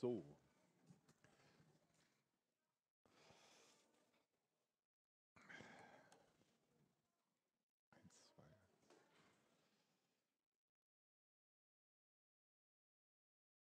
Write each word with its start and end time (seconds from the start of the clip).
So. 0.00 0.24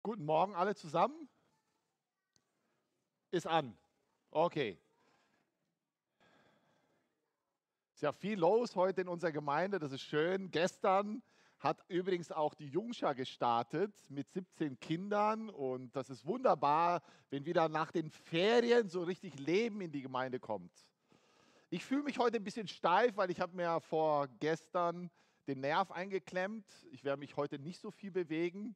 Guten 0.04 0.24
Morgen 0.24 0.54
alle 0.54 0.76
zusammen. 0.76 1.28
Ist 3.32 3.48
an. 3.48 3.76
Okay. 4.30 4.78
Ist 7.94 8.02
ja 8.02 8.12
viel 8.12 8.38
los 8.38 8.76
heute 8.76 9.00
in 9.00 9.08
unserer 9.08 9.32
Gemeinde, 9.32 9.80
das 9.80 9.90
ist 9.90 10.02
schön. 10.02 10.52
Gestern 10.52 11.22
hat 11.62 11.80
übrigens 11.86 12.32
auch 12.32 12.54
die 12.54 12.66
Jungschar 12.66 13.14
gestartet 13.14 13.94
mit 14.08 14.28
17 14.32 14.80
Kindern 14.80 15.48
und 15.48 15.94
das 15.94 16.10
ist 16.10 16.26
wunderbar, 16.26 17.02
wenn 17.30 17.46
wieder 17.46 17.68
nach 17.68 17.92
den 17.92 18.10
Ferien 18.10 18.88
so 18.88 19.04
richtig 19.04 19.38
Leben 19.38 19.80
in 19.80 19.92
die 19.92 20.02
Gemeinde 20.02 20.40
kommt. 20.40 20.72
Ich 21.70 21.84
fühle 21.84 22.02
mich 22.02 22.18
heute 22.18 22.38
ein 22.38 22.44
bisschen 22.44 22.66
steif, 22.66 23.16
weil 23.16 23.30
ich 23.30 23.40
habe 23.40 23.56
mir 23.56 23.80
vor 23.80 24.26
gestern 24.40 25.08
den 25.46 25.60
Nerv 25.60 25.92
eingeklemmt. 25.92 26.66
Ich 26.90 27.04
werde 27.04 27.20
mich 27.20 27.36
heute 27.36 27.60
nicht 27.60 27.80
so 27.80 27.92
viel 27.92 28.10
bewegen. 28.10 28.74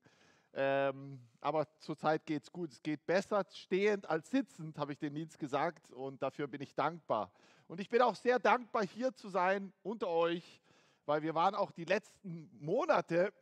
Ähm, 0.55 1.21
aber 1.41 1.67
zurzeit 1.81 2.25
geht 2.25 2.45
es 2.45 2.53
gut. 2.53 2.73
Es 2.73 2.83
geht 2.83 3.05
besser 3.05 3.45
stehend 3.53 4.09
als 4.09 4.31
sitzend, 4.31 4.79
habe 4.79 4.93
ich 4.93 4.99
den 4.99 5.15
Dienst 5.15 5.39
gesagt. 5.39 5.91
Und 5.91 6.23
dafür 6.23 6.47
bin 6.47 6.63
ich 6.63 6.75
dankbar. 6.75 7.33
Und 7.67 7.81
ich 7.81 7.89
bin 7.89 8.01
auch 8.01 8.15
sehr 8.15 8.39
dankbar, 8.39 8.85
hier 8.85 9.13
zu 9.13 9.29
sein 9.29 9.73
unter 9.83 10.09
euch, 10.09 10.63
weil 11.07 11.23
wir 11.23 11.35
waren 11.35 11.55
auch 11.55 11.71
die 11.71 11.85
letzten 11.85 12.51
Monate 12.61 13.33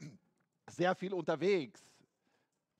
sehr 0.68 0.94
viel 0.94 1.12
unterwegs. 1.12 1.82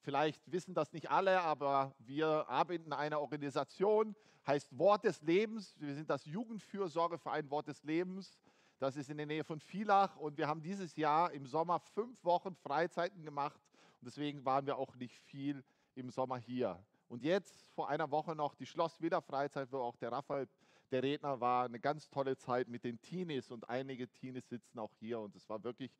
Vielleicht 0.02 0.40
wissen 0.52 0.74
das 0.74 0.92
nicht 0.92 1.10
alle, 1.10 1.40
aber 1.40 1.94
wir 1.98 2.48
arbeiten 2.48 2.86
in 2.86 2.92
einer 2.92 3.20
Organisation, 3.20 4.14
heißt 4.46 4.78
Wort 4.78 5.04
des 5.04 5.22
Lebens. 5.22 5.74
Wir 5.80 5.94
sind 5.94 6.10
das 6.10 6.26
Jugendfürsorgeverein 6.26 7.50
Wort 7.50 7.68
des 7.68 7.82
Lebens. 7.82 8.38
Das 8.78 8.96
ist 8.96 9.08
in 9.08 9.16
der 9.16 9.26
Nähe 9.26 9.44
von 9.44 9.60
Villach 9.60 10.16
und 10.16 10.36
wir 10.36 10.46
haben 10.46 10.60
dieses 10.60 10.94
Jahr 10.96 11.32
im 11.32 11.46
Sommer 11.46 11.80
fünf 11.80 12.22
Wochen 12.22 12.54
Freizeiten 12.54 13.22
gemacht 13.22 13.58
und 14.00 14.06
deswegen 14.06 14.44
waren 14.44 14.66
wir 14.66 14.76
auch 14.76 14.94
nicht 14.96 15.16
viel 15.16 15.64
im 15.94 16.10
Sommer 16.10 16.36
hier. 16.36 16.84
Und 17.08 17.22
jetzt 17.22 17.70
vor 17.74 17.88
einer 17.88 18.10
Woche 18.10 18.34
noch 18.34 18.54
die 18.54 18.66
Schlosswiederfreizeit, 18.66 19.72
wo 19.72 19.78
auch 19.78 19.96
der 19.96 20.12
Raphael 20.12 20.48
der 20.90 21.02
Redner 21.02 21.40
war. 21.40 21.64
Eine 21.64 21.80
ganz 21.80 22.08
tolle 22.10 22.36
Zeit 22.36 22.68
mit 22.68 22.84
den 22.84 23.00
Teenies 23.00 23.50
und 23.50 23.68
einige 23.68 24.08
Teenies 24.08 24.48
sitzen 24.48 24.78
auch 24.78 24.92
hier 25.00 25.20
und 25.20 25.34
es 25.36 25.48
war 25.48 25.62
wirklich 25.64 25.90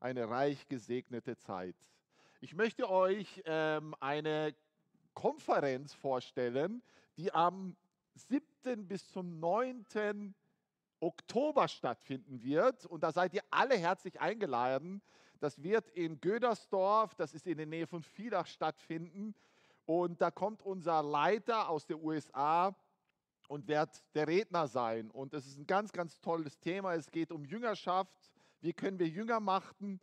eine 0.00 0.28
reich 0.28 0.68
gesegnete 0.68 1.36
Zeit. 1.36 1.76
Ich 2.40 2.54
möchte 2.54 2.90
euch 2.90 3.42
ähm, 3.44 3.94
eine 4.00 4.54
Konferenz 5.14 5.94
vorstellen, 5.94 6.82
die 7.16 7.32
am 7.32 7.76
7. 8.14 8.88
bis 8.88 9.08
zum 9.10 9.38
9. 9.38 10.34
Oktober 11.00 11.68
stattfinden 11.68 12.42
wird. 12.42 12.86
Und 12.86 13.02
da 13.02 13.12
seid 13.12 13.34
ihr 13.34 13.42
alle 13.50 13.76
herzlich 13.76 14.20
eingeladen. 14.20 15.02
Das 15.40 15.62
wird 15.62 15.88
in 15.90 16.20
Gödersdorf, 16.20 17.14
das 17.14 17.34
ist 17.34 17.46
in 17.46 17.58
der 17.58 17.66
Nähe 17.66 17.86
von 17.86 18.02
Villach 18.02 18.46
stattfinden. 18.46 19.34
Und 19.84 20.20
da 20.20 20.30
kommt 20.30 20.62
unser 20.62 21.02
Leiter 21.02 21.68
aus 21.68 21.86
der 21.86 21.98
USA, 21.98 22.74
und 23.48 23.68
werde 23.68 23.92
der 24.14 24.26
Redner 24.26 24.66
sein. 24.66 25.10
Und 25.10 25.34
es 25.34 25.46
ist 25.46 25.58
ein 25.58 25.66
ganz, 25.66 25.92
ganz 25.92 26.20
tolles 26.20 26.58
Thema. 26.58 26.94
Es 26.94 27.10
geht 27.10 27.32
um 27.32 27.44
Jüngerschaft. 27.44 28.12
Wie 28.60 28.72
können 28.72 28.98
wir 28.98 29.08
Jünger 29.08 29.40
machen? 29.40 30.00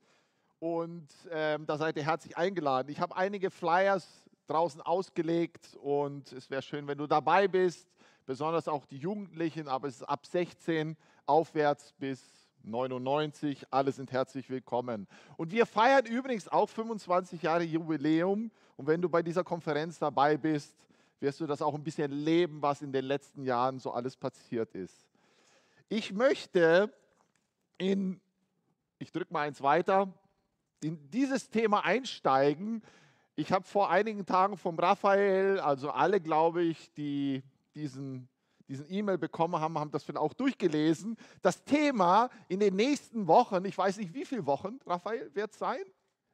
Und 0.60 1.08
ähm, 1.32 1.66
da 1.66 1.78
seid 1.78 1.96
ihr 1.96 2.06
herzlich 2.06 2.38
eingeladen. 2.38 2.90
Ich 2.90 3.00
habe 3.00 3.16
einige 3.16 3.50
Flyers 3.50 4.30
draußen 4.48 4.82
ausgelegt 4.82 5.78
und 5.82 6.32
es 6.34 6.50
wäre 6.50 6.62
schön, 6.62 6.88
wenn 6.88 6.98
du 6.98 7.08
dabei 7.08 7.48
bist, 7.48 7.88
besonders 8.26 8.68
auch 8.68 8.86
die 8.86 8.98
Jugendlichen, 8.98 9.68
aber 9.68 9.88
es 9.88 9.98
ist 9.98 10.04
ab 10.04 10.26
16 10.26 10.98
aufwärts 11.26 11.94
bis 12.00 12.22
99. 12.64 13.66
Alle 13.72 13.92
sind 13.92 14.12
herzlich 14.12 14.50
willkommen. 14.50 15.08
Und 15.38 15.52
wir 15.52 15.66
feiern 15.66 16.06
übrigens 16.06 16.48
auch 16.48 16.68
25 16.68 17.44
Jahre 17.44 17.64
Jubiläum. 17.64 18.52
Und 18.76 18.88
wenn 18.88 19.02
du 19.02 19.10
bei 19.10 19.22
dieser 19.22 19.44
Konferenz 19.44 20.00
dabei 20.00 20.38
bist, 20.38 20.76
wirst 21.20 21.40
du 21.40 21.48
das 21.48 21.62
auch 21.62 21.76
ein 21.76 21.84
bisschen 21.84 22.12
leben, 22.12 22.62
was 22.62 22.82
in 22.82 22.92
den 22.92 23.06
letzten 23.06 23.44
Jahren 23.44 23.80
so 23.80 23.92
alles 23.92 24.16
passiert 24.16 24.74
ist. 24.76 25.06
Ich 25.90 26.14
möchte 26.14 26.94
in, 27.78 28.20
ich 29.00 29.12
drücke 29.12 29.34
mal 29.34 29.48
eins 29.48 29.62
weiter, 29.62 30.14
in 30.82 31.10
dieses 31.10 31.50
Thema 31.50 31.84
einsteigen. 31.84 32.82
Ich 33.36 33.52
habe 33.52 33.66
vor 33.66 33.90
einigen 33.90 34.26
Tagen 34.26 34.58
vom 34.58 34.78
Raphael, 34.78 35.60
also 35.60 35.90
alle, 35.90 36.22
glaube 36.22 36.64
ich, 36.64 36.92
die 36.94 37.44
diesen 37.76 38.30
diesen 38.70 38.90
E-Mail 38.90 39.18
bekommen 39.18 39.60
haben, 39.60 39.78
haben 39.80 39.92
das 39.92 40.04
vielleicht 40.04 40.20
auch 40.20 40.34
durchgelesen. 40.34 41.18
Das 41.42 41.64
Thema 41.64 42.30
in 42.48 42.60
den 42.60 42.76
nächsten 42.76 43.28
Wochen, 43.28 43.66
ich 43.66 43.78
weiß 43.78 43.98
nicht 43.98 44.14
wie 44.14 44.26
viele 44.26 44.46
Wochen, 44.46 44.80
Raphael, 44.86 45.34
wird 45.34 45.52
es 45.52 45.58
sein? 45.58 45.82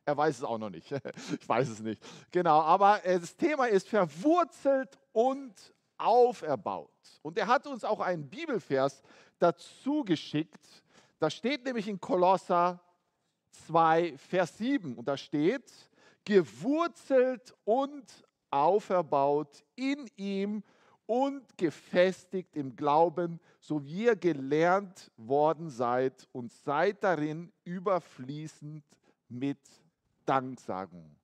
Er 0.05 0.15
weiß 0.15 0.37
es 0.37 0.43
auch 0.43 0.57
noch 0.57 0.69
nicht. 0.69 0.91
Ich 1.39 1.49
weiß 1.49 1.67
es 1.69 1.79
nicht. 1.79 2.01
Genau, 2.31 2.61
aber 2.61 3.03
äh, 3.03 3.19
das 3.19 3.35
Thema 3.35 3.65
ist 3.65 3.89
verwurzelt 3.89 4.97
und 5.11 5.53
auferbaut. 5.97 6.91
Und 7.23 7.37
er 7.37 7.47
hat 7.47 7.65
uns 7.65 7.83
auch 7.83 7.99
einen 7.99 8.29
Bibelvers 8.29 9.01
dazu 9.39 10.03
geschickt. 10.03 10.83
Da 11.19 11.29
steht 11.29 11.65
nämlich 11.65 11.87
in 11.87 11.99
Kolosser 11.99 12.79
2, 13.67 14.17
Vers 14.17 14.57
7. 14.57 14.95
Und 14.95 15.07
da 15.07 15.17
steht, 15.17 15.71
gewurzelt 16.23 17.55
und 17.63 18.05
auferbaut 18.51 19.63
in 19.75 20.09
ihm 20.15 20.63
und 21.07 21.57
gefestigt 21.57 22.55
im 22.55 22.75
Glauben, 22.75 23.39
so 23.59 23.83
wie 23.83 24.05
ihr 24.05 24.15
gelernt 24.15 25.11
worden 25.17 25.69
seid 25.69 26.27
und 26.31 26.51
seid 26.51 27.03
darin 27.03 27.51
überfließend 27.63 28.83
mit 29.29 29.59
Danksagung. 30.25 31.15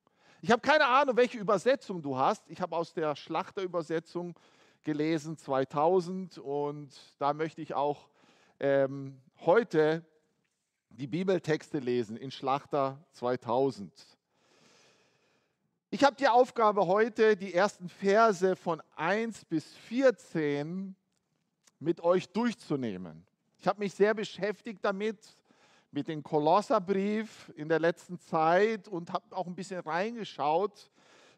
Ich 0.41 0.51
habe 0.51 0.62
keine 0.62 0.88
Ahnung, 0.88 1.16
welche 1.17 1.38
Übersetzung 1.38 2.01
du 2.01 2.17
hast. 2.17 2.50
Ich 2.50 2.62
habe 2.62 2.75
aus 2.75 2.94
der 2.94 3.16
Schlachterübersetzung 3.16 4.35
gelesen, 4.84 5.38
2000. 5.38 6.38
Und 6.39 6.89
da 7.19 7.34
möchte 7.34 7.62
ich 7.62 7.73
auch 7.73 8.09
ähm, 8.59 9.22
heute 9.45 10.03
die 10.89 11.07
Bibeltexte 11.07 11.79
lesen 11.79 12.17
in 12.17 12.31
Schlachter 12.31 12.97
2000. 13.12 13.91
Ich 15.89 16.03
habe 16.03 16.16
die 16.16 16.28
Aufgabe 16.28 16.88
heute, 16.88 17.35
die 17.35 17.53
ersten 17.53 17.89
Verse 17.89 18.56
von 18.56 18.81
1 18.95 19.45
bis 19.45 19.75
14 19.75 20.95
mit 21.79 22.01
euch 22.01 22.29
durchzunehmen. 22.29 23.25
Ich 23.57 23.68
habe 23.68 23.79
mich 23.79 23.94
sehr 23.94 24.13
beschäftigt 24.13 24.79
damit, 24.83 25.18
mit 25.91 26.07
dem 26.07 26.24
Kolosserbrief 26.24 27.52
in 27.56 27.68
der 27.68 27.79
letzten 27.79 28.19
Zeit 28.19 28.88
und 28.88 29.12
habe 29.12 29.35
auch 29.35 29.46
ein 29.46 29.56
bisschen 29.56 29.81
reingeschaut, 29.81 30.90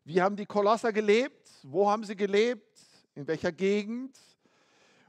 wie 0.05 0.21
haben 0.21 0.35
die 0.35 0.45
Kolosser 0.45 0.93
gelebt, 0.93 1.49
wo 1.63 1.89
haben 1.89 2.03
sie 2.03 2.15
gelebt, 2.15 2.79
in 3.15 3.27
welcher 3.27 3.51
Gegend. 3.51 4.17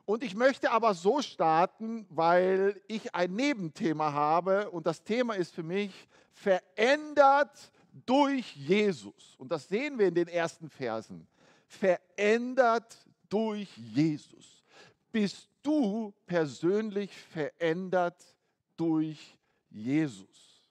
Und 0.06 0.22
ich 0.22 0.34
möchte 0.34 0.70
aber 0.70 0.94
so 0.94 1.20
starten, 1.22 2.06
weil 2.10 2.80
ich 2.86 3.14
ein 3.14 3.34
Nebenthema 3.34 4.12
habe 4.12 4.70
und 4.70 4.86
das 4.86 5.02
Thema 5.02 5.34
ist 5.34 5.54
für 5.54 5.62
mich 5.62 6.08
verändert 6.30 7.70
durch 8.06 8.54
Jesus. 8.56 9.34
Und 9.38 9.50
das 9.50 9.68
sehen 9.68 9.98
wir 9.98 10.08
in 10.08 10.14
den 10.14 10.28
ersten 10.28 10.68
Versen. 10.68 11.26
Verändert 11.66 12.96
durch 13.28 13.74
Jesus. 13.76 14.62
Bist 15.10 15.48
du 15.62 16.12
persönlich 16.26 17.10
verändert 17.16 18.33
durch 18.76 19.36
Jesus. 19.70 20.64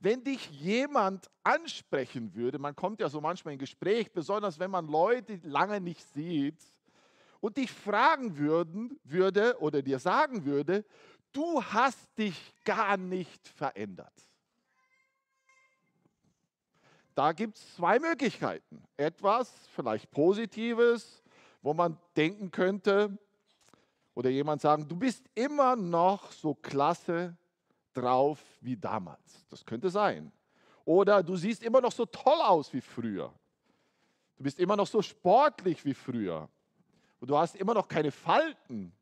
Wenn 0.00 0.24
dich 0.24 0.50
jemand 0.50 1.30
ansprechen 1.42 2.34
würde, 2.34 2.58
man 2.58 2.74
kommt 2.74 3.00
ja 3.00 3.08
so 3.08 3.20
manchmal 3.20 3.54
in 3.54 3.58
Gespräch, 3.58 4.10
besonders 4.12 4.58
wenn 4.58 4.70
man 4.70 4.86
Leute 4.86 5.40
lange 5.42 5.80
nicht 5.80 6.02
sieht, 6.14 6.58
und 7.40 7.56
dich 7.56 7.72
fragen 7.72 8.36
würden, 8.36 9.00
würde 9.02 9.58
oder 9.60 9.82
dir 9.82 9.98
sagen 9.98 10.44
würde, 10.44 10.84
du 11.32 11.62
hast 11.62 11.98
dich 12.18 12.54
gar 12.64 12.96
nicht 12.96 13.48
verändert. 13.48 14.12
Da 17.14 17.32
gibt 17.32 17.56
es 17.56 17.76
zwei 17.76 17.98
Möglichkeiten. 17.98 18.82
Etwas 18.96 19.52
vielleicht 19.74 20.10
Positives, 20.10 21.22
wo 21.62 21.74
man 21.74 21.98
denken 22.16 22.50
könnte, 22.50 23.18
oder 24.20 24.28
jemand 24.28 24.60
sagen, 24.60 24.86
du 24.86 24.96
bist 24.96 25.24
immer 25.34 25.74
noch 25.74 26.30
so 26.30 26.54
klasse 26.54 27.34
drauf 27.94 28.38
wie 28.60 28.76
damals. 28.76 29.46
Das 29.48 29.64
könnte 29.64 29.88
sein. 29.88 30.30
Oder 30.84 31.22
du 31.22 31.36
siehst 31.36 31.62
immer 31.62 31.80
noch 31.80 31.90
so 31.90 32.04
toll 32.04 32.38
aus 32.42 32.70
wie 32.74 32.82
früher. 32.82 33.32
Du 34.36 34.44
bist 34.44 34.58
immer 34.58 34.76
noch 34.76 34.86
so 34.86 35.00
sportlich 35.00 35.86
wie 35.86 35.94
früher. 35.94 36.50
Und 37.18 37.30
du 37.30 37.38
hast 37.38 37.56
immer 37.56 37.72
noch 37.72 37.88
keine 37.88 38.10
Falten. 38.12 38.92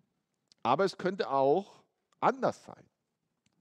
Aber 0.62 0.84
es 0.84 0.96
könnte 0.96 1.28
auch 1.28 1.82
anders 2.20 2.64
sein. 2.64 2.84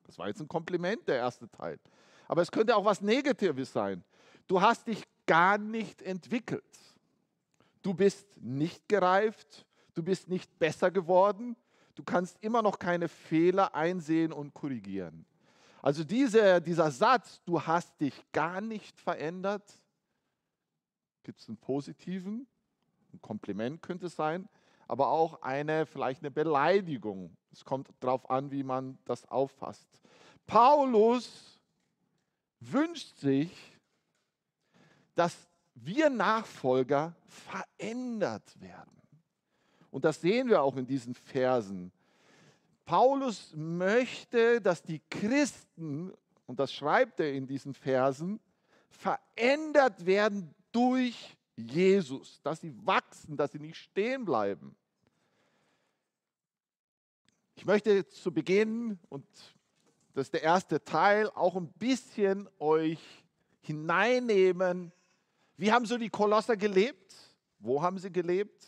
Das 0.04 0.20
war 0.20 0.28
jetzt 0.28 0.40
ein 0.40 0.48
Kompliment, 0.48 1.08
der 1.08 1.16
erste 1.16 1.50
Teil. 1.50 1.80
Aber 2.28 2.44
es 2.44 2.52
könnte 2.52 2.76
auch 2.76 2.86
was 2.86 3.02
Negatives 3.02 3.74
sein. 3.74 4.04
Du 4.46 4.62
hast 4.62 4.86
dich 4.86 5.04
gar 5.26 5.58
nicht 5.58 6.04
entwickelt. 6.04 6.64
Du 7.82 7.96
bist 7.96 8.28
nicht 8.38 8.88
gereift, 8.88 9.66
du 9.98 10.04
bist 10.04 10.28
nicht 10.28 10.60
besser 10.60 10.92
geworden, 10.92 11.56
du 11.96 12.04
kannst 12.04 12.38
immer 12.42 12.62
noch 12.62 12.78
keine 12.78 13.08
Fehler 13.08 13.74
einsehen 13.74 14.32
und 14.32 14.54
korrigieren. 14.54 15.26
Also 15.82 16.04
diese, 16.04 16.62
dieser 16.62 16.92
Satz, 16.92 17.42
du 17.46 17.62
hast 17.62 18.00
dich 18.00 18.14
gar 18.32 18.62
nicht 18.62 19.00
verändert, 19.00 19.64
gibt 21.24 21.40
es 21.40 21.48
einen 21.48 21.58
positiven, 21.58 22.48
ein 23.12 23.22
Kompliment 23.22 23.82
könnte 23.82 24.06
es 24.06 24.16
sein, 24.16 24.48
aber 24.88 25.08
auch 25.10 25.42
eine, 25.42 25.86
vielleicht 25.86 26.22
eine 26.22 26.32
Beleidigung. 26.32 27.36
Es 27.52 27.66
kommt 27.66 27.90
darauf 28.00 28.30
an, 28.30 28.52
wie 28.52 28.64
man 28.64 29.00
das 29.06 29.26
auffasst. 29.26 29.88
Paulus 30.46 31.60
wünscht 32.60 33.18
sich, 33.18 33.52
dass 35.16 35.36
wir 35.74 36.10
Nachfolger 36.10 37.16
verändert 37.28 38.60
werden. 38.62 38.98
Und 39.98 40.06
das 40.06 40.22
sehen 40.22 40.48
wir 40.48 40.62
auch 40.62 40.78
in 40.78 40.86
diesen 40.86 41.16
Versen. 41.16 41.92
Paulus 42.86 43.52
möchte, 43.56 44.62
dass 44.62 44.84
die 44.84 45.02
Christen, 45.10 46.14
und 46.46 46.60
das 46.60 46.72
schreibt 46.72 47.20
er 47.20 47.34
in 47.34 47.48
diesen 47.48 47.74
Versen, 47.74 48.40
verändert 48.92 50.06
werden 50.06 50.54
durch 50.72 51.36
Jesus, 51.56 52.40
dass 52.44 52.62
sie 52.62 52.76
wachsen, 52.86 53.38
dass 53.38 53.54
sie 53.54 53.58
nicht 53.58 53.76
stehen 53.76 54.24
bleiben. 54.24 54.76
Ich 57.56 57.66
möchte 57.66 58.08
zu 58.08 58.32
Beginn, 58.32 59.00
und 59.10 59.26
das 60.14 60.28
ist 60.28 60.34
der 60.36 60.44
erste 60.44 60.84
Teil, 60.84 61.28
auch 61.32 61.56
ein 61.56 61.70
bisschen 61.70 62.48
euch 62.60 63.02
hineinnehmen. 63.62 64.92
Wie 65.56 65.72
haben 65.72 65.88
so 65.88 65.98
die 65.98 66.12
Kolosser 66.12 66.56
gelebt? 66.56 67.16
Wo 67.58 67.82
haben 67.82 67.98
sie 67.98 68.12
gelebt? 68.12 68.67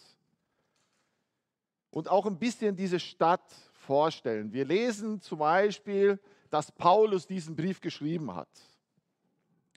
Und 1.92 2.10
auch 2.10 2.26
ein 2.26 2.38
bisschen 2.38 2.76
diese 2.76 3.00
Stadt 3.00 3.52
vorstellen. 3.74 4.54
Wir 4.54 4.66
lesen 4.66 5.22
zum 5.22 5.40
Beispiel, 5.40 6.20
dass 6.50 6.72
Paulus 6.72 7.26
diesen 7.26 7.56
Brief 7.56 7.82
geschrieben 7.82 8.34
hat. 8.36 8.50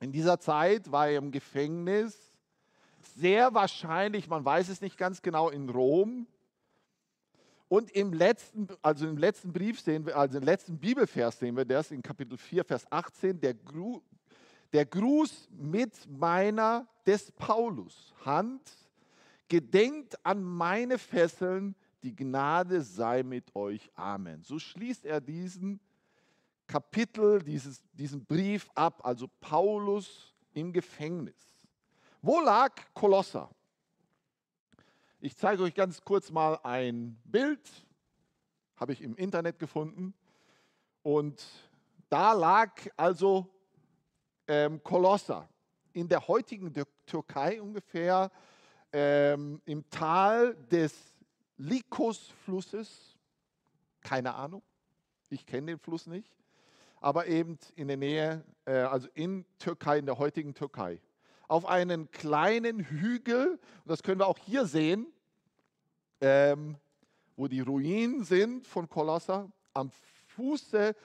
In 0.01 0.13
dieser 0.13 0.39
Zeit 0.41 0.91
war 0.91 1.09
er 1.09 1.19
im 1.19 1.31
Gefängnis, 1.31 2.33
sehr 3.17 3.55
wahrscheinlich, 3.55 4.29
man 4.29 4.45
weiß 4.45 4.69
es 4.69 4.81
nicht 4.81 4.97
ganz 4.97 5.23
genau, 5.23 5.49
in 5.49 5.69
Rom. 5.69 6.27
Und 7.69 7.91
im 7.93 8.13
letzten, 8.13 8.69
also 8.83 9.07
im 9.07 9.17
letzten 9.17 9.53
Brief 9.53 9.81
sehen 9.81 10.05
wir, 10.05 10.17
also 10.17 10.39
im 10.39 10.45
letzten 10.45 10.79
Bibelvers 10.79 11.39
sehen 11.39 11.57
wir 11.57 11.65
das 11.65 11.91
in 11.91 12.03
Kapitel 12.03 12.37
4, 12.37 12.65
Vers 12.65 12.85
18, 12.91 13.41
der, 13.41 13.55
Gru, 13.55 14.03
der 14.73 14.85
Gruß 14.85 15.49
mit 15.53 15.93
meiner 16.11 16.87
des 17.07 17.33
Paulus 17.33 18.15
Hand, 18.25 18.61
gedenkt 19.49 20.17
an 20.25 20.43
meine 20.43 20.99
Fesseln, 20.99 21.75
die 22.03 22.15
Gnade 22.15 22.83
sei 22.83 23.23
mit 23.23 23.55
euch. 23.55 23.91
Amen. 23.95 24.43
So 24.43 24.59
schließt 24.59 25.05
er 25.05 25.21
diesen 25.21 25.81
Kapitel, 26.67 27.43
dieses, 27.43 27.83
diesen 27.93 28.25
Brief 28.25 28.69
ab, 28.75 29.05
also 29.05 29.29
Paulus 29.41 30.35
im 30.53 30.73
Gefängnis. 30.73 31.37
Wo 32.21 32.41
lag 32.41 32.73
Kolosser? 32.95 33.51
Ich 35.21 35.37
zeige 35.37 35.63
euch 35.63 35.75
ganz 35.75 36.01
kurz 36.03 36.31
mal 36.31 36.59
ein 36.63 37.17
Bild, 37.25 37.61
habe 38.77 38.93
ich 38.93 39.03
im 39.03 39.15
Internet 39.17 39.59
gefunden. 39.59 40.15
Und 41.03 41.45
da 42.09 42.33
lag 42.33 42.73
also 42.97 43.49
ähm, 44.49 44.83
Kolosser 44.83 45.49
in 45.93 46.09
der 46.09 46.27
heutigen 46.27 46.73
Türkei 47.07 47.61
ungefähr 47.61 48.31
ähm, 48.93 49.61
im 49.65 49.89
Tal 49.91 50.55
des 50.71 51.12
Lykus-Flusses, 51.63 53.17
keine 54.01 54.35
Ahnung, 54.35 54.63
ich 55.29 55.47
kenne 55.47 55.69
den 55.69 55.79
Fluss 55.79 56.09
nicht, 56.09 56.29
aber 57.01 57.29
eben 57.29 57.57
in 57.77 57.87
der 57.87 57.97
Nähe, 57.97 58.45
äh, 58.65 58.73
also 58.73 59.07
in 59.15 59.47
Türkei, 59.59 59.99
in 59.99 60.07
der 60.07 60.19
heutigen 60.19 60.55
Türkei. 60.55 61.01
Auf 61.47 61.67
einen 61.67 62.11
kleinen 62.11 62.81
Hügel, 62.81 63.61
das 63.85 64.03
können 64.03 64.21
wir 64.21 64.27
auch 64.27 64.39
hier 64.39 64.67
sehen, 64.67 65.07
ähm, 66.21 66.77
wo 67.37 67.47
die 67.47 67.61
Ruinen 67.61 68.25
sind 68.25 68.67
von 68.67 68.89
Kolossa, 68.89 69.49
am 69.73 69.93
Fuße 70.35 70.97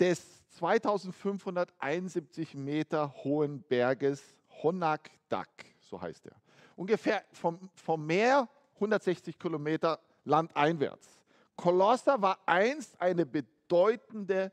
des 0.00 0.48
2571 0.52 2.54
Meter 2.54 3.12
hohen 3.22 3.60
Berges 3.62 4.22
Honakdak, 4.62 5.50
so 5.80 6.00
heißt 6.00 6.26
er. 6.26 6.36
Ungefähr 6.74 7.22
vom, 7.32 7.68
vom 7.74 8.06
Meer 8.06 8.48
160 8.78 9.38
Kilometer 9.38 10.00
landeinwärts. 10.24 11.18
Kolosser 11.56 12.20
war 12.22 12.38
einst 12.46 13.00
eine 13.00 13.26
bedeutende 13.26 14.52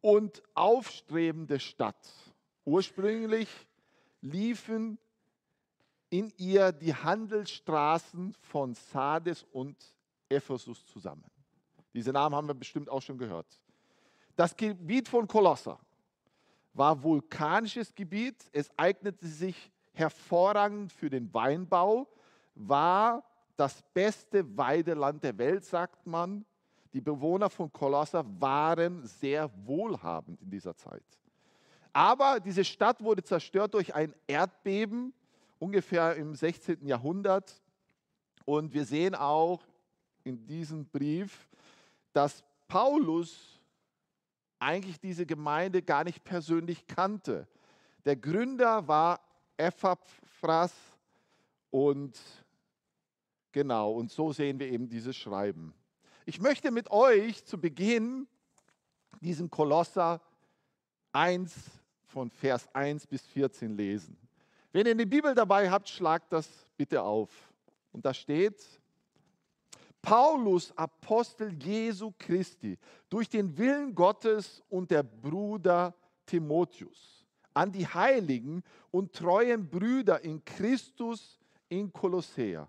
und 0.00 0.42
aufstrebende 0.54 1.58
Stadt. 1.58 2.08
Ursprünglich 2.64 3.48
liefen 4.20 4.98
in 6.10 6.32
ihr 6.36 6.70
die 6.72 6.94
Handelsstraßen 6.94 8.34
von 8.40 8.74
Sardes 8.74 9.44
und 9.52 9.76
Ephesus 10.28 10.86
zusammen. 10.86 11.24
Diese 11.92 12.12
Namen 12.12 12.34
haben 12.34 12.46
wir 12.46 12.54
bestimmt 12.54 12.88
auch 12.88 13.02
schon 13.02 13.18
gehört. 13.18 13.60
Das 14.36 14.56
Gebiet 14.56 15.08
von 15.08 15.26
Kolosser 15.26 15.78
war 16.72 17.02
vulkanisches 17.02 17.94
Gebiet. 17.94 18.36
Es 18.52 18.70
eignete 18.76 19.26
sich 19.26 19.72
hervorragend 19.92 20.92
für 20.92 21.08
den 21.08 21.32
Weinbau, 21.32 22.08
war 22.54 23.22
das 23.56 23.82
beste 23.92 24.56
Weideland 24.56 25.22
der 25.22 25.36
Welt, 25.38 25.64
sagt 25.64 26.06
man. 26.06 26.44
Die 26.92 27.00
Bewohner 27.00 27.50
von 27.50 27.72
Kolosser 27.72 28.24
waren 28.40 29.04
sehr 29.04 29.50
wohlhabend 29.66 30.40
in 30.40 30.50
dieser 30.50 30.76
Zeit. 30.76 31.02
Aber 31.92 32.40
diese 32.40 32.64
Stadt 32.64 33.02
wurde 33.02 33.22
zerstört 33.22 33.74
durch 33.74 33.94
ein 33.94 34.14
Erdbeben, 34.26 35.12
ungefähr 35.58 36.16
im 36.16 36.34
16. 36.34 36.86
Jahrhundert. 36.86 37.60
Und 38.44 38.72
wir 38.72 38.84
sehen 38.84 39.14
auch 39.14 39.60
in 40.24 40.46
diesem 40.46 40.86
Brief, 40.86 41.48
dass 42.12 42.44
Paulus 42.68 43.60
eigentlich 44.58 45.00
diese 45.00 45.26
Gemeinde 45.26 45.82
gar 45.82 46.04
nicht 46.04 46.24
persönlich 46.24 46.86
kannte. 46.86 47.46
Der 48.04 48.16
Gründer 48.16 48.86
war 48.88 49.20
Epaphras 49.56 50.74
und 51.70 52.18
Genau, 53.54 53.92
und 53.92 54.10
so 54.10 54.32
sehen 54.32 54.58
wir 54.58 54.66
eben 54.66 54.88
dieses 54.88 55.16
Schreiben. 55.16 55.72
Ich 56.26 56.40
möchte 56.40 56.72
mit 56.72 56.90
euch 56.90 57.44
zu 57.44 57.56
Beginn 57.56 58.26
diesen 59.20 59.48
Kolosser 59.48 60.20
1 61.12 61.54
von 62.02 62.32
Vers 62.32 62.68
1 62.74 63.06
bis 63.06 63.24
14 63.26 63.76
lesen. 63.76 64.16
Wenn 64.72 64.88
ihr 64.88 64.96
die 64.96 65.06
Bibel 65.06 65.36
dabei 65.36 65.70
habt, 65.70 65.88
schlagt 65.88 66.32
das 66.32 66.48
bitte 66.76 67.00
auf. 67.00 67.30
Und 67.92 68.04
da 68.04 68.12
steht, 68.12 68.60
Paulus, 70.02 70.76
Apostel 70.76 71.52
Jesu 71.62 72.12
Christi, 72.18 72.76
durch 73.08 73.28
den 73.28 73.56
Willen 73.56 73.94
Gottes 73.94 74.64
und 74.68 74.90
der 74.90 75.04
Bruder 75.04 75.94
Timotheus, 76.26 77.24
an 77.52 77.70
die 77.70 77.86
Heiligen 77.86 78.64
und 78.90 79.12
treuen 79.12 79.70
Brüder 79.70 80.24
in 80.24 80.44
Christus 80.44 81.38
in 81.68 81.92
Kolossea 81.92 82.68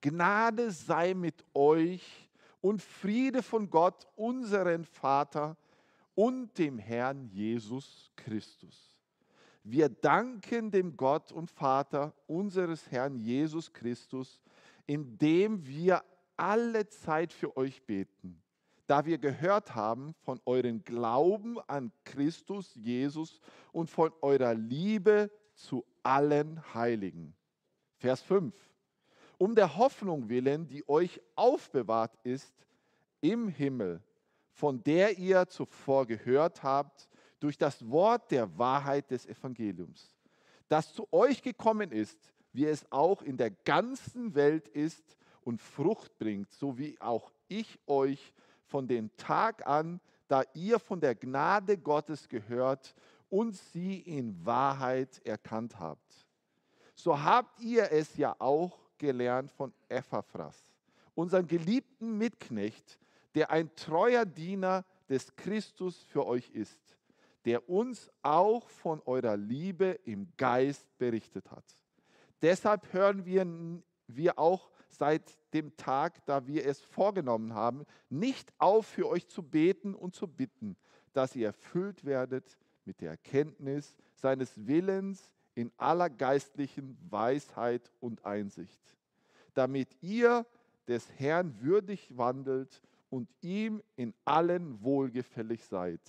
Gnade 0.00 0.70
sei 0.70 1.14
mit 1.14 1.44
euch 1.54 2.30
und 2.60 2.82
Friede 2.82 3.42
von 3.42 3.70
Gott, 3.70 4.06
unseren 4.16 4.84
Vater 4.84 5.56
und 6.14 6.56
dem 6.58 6.78
Herrn 6.78 7.26
Jesus 7.26 8.10
Christus. 8.16 8.98
Wir 9.62 9.88
danken 9.88 10.70
dem 10.70 10.96
Gott 10.96 11.32
und 11.32 11.50
Vater 11.50 12.14
unseres 12.26 12.90
Herrn 12.90 13.16
Jesus 13.16 13.72
Christus, 13.72 14.40
indem 14.86 15.66
wir 15.66 16.02
alle 16.36 16.88
Zeit 16.88 17.32
für 17.32 17.56
euch 17.56 17.82
beten, 17.84 18.40
da 18.86 19.04
wir 19.04 19.18
gehört 19.18 19.74
haben 19.74 20.14
von 20.22 20.40
eurem 20.44 20.84
Glauben 20.84 21.58
an 21.66 21.90
Christus 22.04 22.74
Jesus 22.74 23.40
und 23.72 23.90
von 23.90 24.12
eurer 24.22 24.54
Liebe 24.54 25.30
zu 25.54 25.84
allen 26.02 26.62
Heiligen. 26.74 27.34
Vers 27.98 28.22
5 28.22 28.54
um 29.38 29.54
der 29.54 29.76
Hoffnung 29.76 30.28
willen, 30.28 30.66
die 30.66 30.88
euch 30.88 31.20
aufbewahrt 31.34 32.16
ist 32.22 32.54
im 33.20 33.48
Himmel, 33.48 34.02
von 34.50 34.82
der 34.82 35.18
ihr 35.18 35.46
zuvor 35.48 36.06
gehört 36.06 36.62
habt, 36.62 37.08
durch 37.40 37.58
das 37.58 37.88
Wort 37.88 38.30
der 38.30 38.58
Wahrheit 38.58 39.10
des 39.10 39.26
Evangeliums, 39.26 40.16
das 40.68 40.94
zu 40.94 41.06
euch 41.12 41.42
gekommen 41.42 41.92
ist, 41.92 42.18
wie 42.52 42.64
es 42.64 42.90
auch 42.90 43.20
in 43.22 43.36
der 43.36 43.50
ganzen 43.50 44.34
Welt 44.34 44.68
ist 44.68 45.16
und 45.42 45.60
Frucht 45.60 46.18
bringt, 46.18 46.50
so 46.52 46.78
wie 46.78 46.98
auch 47.00 47.30
ich 47.48 47.78
euch 47.86 48.32
von 48.64 48.88
dem 48.88 49.14
Tag 49.16 49.66
an, 49.66 50.00
da 50.28 50.42
ihr 50.54 50.78
von 50.78 51.00
der 51.00 51.14
Gnade 51.14 51.78
Gottes 51.78 52.28
gehört 52.28 52.94
und 53.28 53.54
sie 53.54 54.00
in 54.00 54.44
Wahrheit 54.44 55.20
erkannt 55.24 55.78
habt. 55.78 56.26
So 56.94 57.22
habt 57.22 57.60
ihr 57.60 57.92
es 57.92 58.16
ja 58.16 58.34
auch 58.38 58.85
gelernt 58.98 59.50
von 59.52 59.72
Epaphras, 59.88 60.72
unseren 61.14 61.46
geliebten 61.46 62.18
Mitknecht, 62.18 62.98
der 63.34 63.50
ein 63.50 63.74
treuer 63.76 64.24
Diener 64.24 64.84
des 65.08 65.34
Christus 65.36 66.02
für 66.04 66.26
euch 66.26 66.50
ist, 66.50 66.96
der 67.44 67.68
uns 67.68 68.10
auch 68.22 68.68
von 68.68 69.00
eurer 69.04 69.36
Liebe 69.36 69.98
im 70.04 70.28
Geist 70.36 70.86
berichtet 70.98 71.50
hat. 71.50 71.64
Deshalb 72.42 72.92
hören 72.92 73.24
wir, 73.24 73.46
wir 74.08 74.38
auch 74.38 74.70
seit 74.88 75.38
dem 75.52 75.76
Tag, 75.76 76.24
da 76.26 76.46
wir 76.46 76.66
es 76.66 76.80
vorgenommen 76.80 77.54
haben, 77.54 77.84
nicht 78.08 78.52
auf 78.58 78.86
für 78.86 79.08
euch 79.08 79.28
zu 79.28 79.42
beten 79.42 79.94
und 79.94 80.14
zu 80.14 80.26
bitten, 80.26 80.76
dass 81.12 81.36
ihr 81.36 81.46
erfüllt 81.46 82.04
werdet 82.04 82.58
mit 82.84 83.00
der 83.00 83.10
Erkenntnis 83.10 83.96
seines 84.14 84.66
Willens 84.66 85.30
in 85.56 85.72
aller 85.78 86.10
geistlichen 86.10 86.96
Weisheit 87.10 87.90
und 87.98 88.24
Einsicht, 88.24 88.80
damit 89.54 89.88
ihr 90.02 90.46
des 90.86 91.10
Herrn 91.18 91.60
würdig 91.60 92.16
wandelt 92.16 92.80
und 93.10 93.28
ihm 93.40 93.82
in 93.96 94.14
allen 94.24 94.80
wohlgefällig 94.82 95.64
seid, 95.64 96.00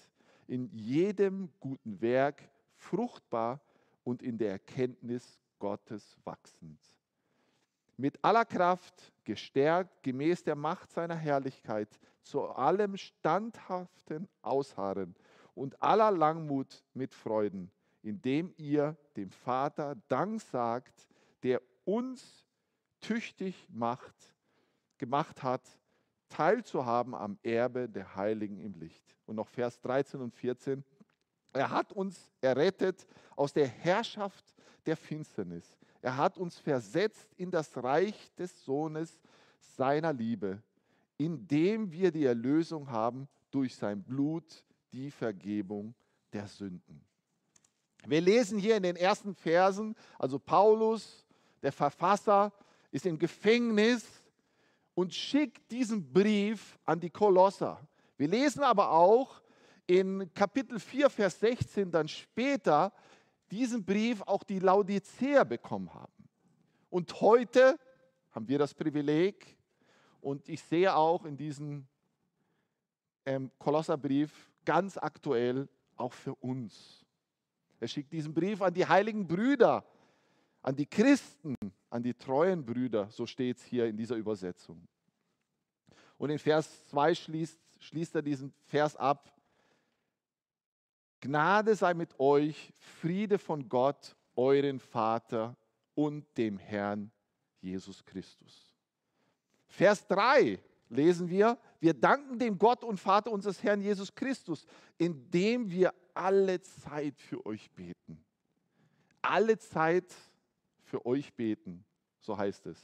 in 0.47 0.69
jedem 0.73 1.49
guten 1.59 1.99
Werk 2.01 2.43
fruchtbar 2.75 3.59
und 4.03 4.21
in 4.21 4.37
der 4.37 4.51
Erkenntnis 4.51 5.39
Gottes 5.59 6.17
wachsend. 6.25 6.79
Mit 7.95 8.23
aller 8.23 8.45
Kraft 8.45 9.11
gestärkt 9.23 10.03
gemäß 10.03 10.43
der 10.43 10.55
Macht 10.55 10.91
seiner 10.91 11.15
Herrlichkeit 11.15 11.89
zu 12.21 12.43
allem 12.43 12.97
standhaften 12.97 14.27
Ausharren 14.41 15.15
und 15.55 15.81
aller 15.81 16.11
Langmut 16.11 16.83
mit 16.93 17.13
Freuden, 17.13 17.71
indem 18.07 18.53
ihr 18.55 18.95
dem 19.17 19.29
Vater 19.29 19.95
Dank 20.07 20.39
sagt, 20.41 21.09
der 21.43 21.61
uns 21.83 22.45
tüchtig 23.01 23.67
macht, 23.69 24.15
gemacht 24.97 25.43
hat, 25.43 25.61
teilzuhaben 26.29 27.13
am 27.13 27.37
Erbe 27.43 27.89
der 27.89 28.15
Heiligen 28.15 28.59
im 28.59 28.73
Licht. 28.75 29.03
Und 29.25 29.35
noch 29.35 29.49
Vers 29.49 29.81
13 29.81 30.21
und 30.21 30.33
14. 30.33 30.85
Er 31.51 31.69
hat 31.69 31.91
uns 31.91 32.31
errettet 32.39 33.05
aus 33.35 33.51
der 33.51 33.67
Herrschaft 33.67 34.55
der 34.85 34.95
Finsternis. 34.95 35.77
Er 36.01 36.15
hat 36.15 36.37
uns 36.37 36.57
versetzt 36.57 37.33
in 37.35 37.51
das 37.51 37.75
Reich 37.75 38.33
des 38.35 38.63
Sohnes 38.63 39.19
seiner 39.59 40.13
Liebe, 40.13 40.61
indem 41.17 41.91
wir 41.91 42.11
die 42.11 42.25
Erlösung 42.25 42.89
haben 42.89 43.27
durch 43.51 43.75
sein 43.75 44.01
Blut, 44.01 44.63
die 44.93 45.11
Vergebung 45.11 45.93
der 46.31 46.47
Sünden. 46.47 47.06
Wir 48.05 48.21
lesen 48.21 48.57
hier 48.57 48.77
in 48.77 48.83
den 48.83 48.95
ersten 48.95 49.33
Versen, 49.35 49.95
also 50.17 50.39
Paulus, 50.39 51.25
der 51.61 51.71
Verfasser, 51.71 52.53
ist 52.91 53.05
im 53.05 53.17
Gefängnis 53.17 54.05
und 54.93 55.13
schickt 55.13 55.71
diesen 55.71 56.11
Brief 56.11 56.77
an 56.85 56.99
die 56.99 57.09
Kolosser. 57.09 57.79
Wir 58.17 58.27
lesen 58.27 58.63
aber 58.63 58.91
auch 58.91 59.41
in 59.85 60.33
Kapitel 60.33 60.79
4, 60.79 61.09
Vers 61.09 61.39
16 61.39 61.91
dann 61.91 62.07
später 62.07 62.91
diesen 63.51 63.83
Brief 63.85 64.21
auch 64.23 64.43
die 64.43 64.59
Laodicea 64.59 65.43
bekommen 65.43 65.93
haben. 65.93 66.11
Und 66.89 67.21
heute 67.21 67.79
haben 68.31 68.47
wir 68.47 68.59
das 68.59 68.73
Privileg 68.73 69.57
und 70.21 70.47
ich 70.49 70.61
sehe 70.61 70.95
auch 70.95 71.25
in 71.25 71.37
diesem 71.37 71.87
ähm, 73.25 73.51
Kolosserbrief 73.59 74.51
ganz 74.65 74.97
aktuell 74.97 75.67
auch 75.95 76.13
für 76.13 76.35
uns. 76.35 77.06
Er 77.79 77.87
schickt 77.87 78.11
diesen 78.11 78.33
Brief 78.33 78.61
an 78.61 78.73
die 78.73 78.85
heiligen 78.85 79.27
Brüder, 79.27 79.85
an 80.61 80.75
die 80.75 80.85
Christen, 80.85 81.55
an 81.89 82.03
die 82.03 82.13
treuen 82.13 82.65
Brüder, 82.65 83.09
so 83.09 83.25
steht 83.25 83.57
es 83.57 83.63
hier 83.63 83.85
in 83.85 83.95
dieser 83.95 84.15
Übersetzung. 84.15 84.87
Und 86.17 86.29
in 86.29 86.39
Vers 86.39 86.87
2 86.89 87.15
schließt, 87.15 87.59
schließt 87.79 88.15
er 88.15 88.21
diesen 88.21 88.51
Vers 88.65 88.95
ab. 88.95 89.33
Gnade 91.21 91.75
sei 91.75 91.93
mit 91.93 92.19
euch, 92.19 92.73
Friede 92.77 93.37
von 93.37 93.69
Gott, 93.69 94.15
euren 94.35 94.79
Vater 94.79 95.55
und 95.95 96.25
dem 96.37 96.57
Herrn 96.57 97.11
Jesus 97.61 98.03
Christus. 98.05 98.73
Vers 99.67 100.07
3 100.07 100.59
lesen 100.89 101.29
wir, 101.29 101.57
wir 101.79 101.93
danken 101.93 102.39
dem 102.39 102.57
Gott 102.57 102.83
und 102.83 102.99
Vater 102.99 103.31
unseres 103.31 103.61
Herrn 103.63 103.81
Jesus 103.81 104.13
Christus, 104.13 104.65
indem 104.97 105.69
wir 105.69 105.93
alle 106.17 106.61
Zeit 106.61 107.19
für 107.21 107.45
euch 107.45 107.69
beten. 107.71 108.23
Alle 109.21 109.57
Zeit 109.57 110.13
für 110.83 111.05
euch 111.05 111.33
beten, 111.33 111.85
so 112.21 112.37
heißt 112.37 112.65
es. 112.67 112.79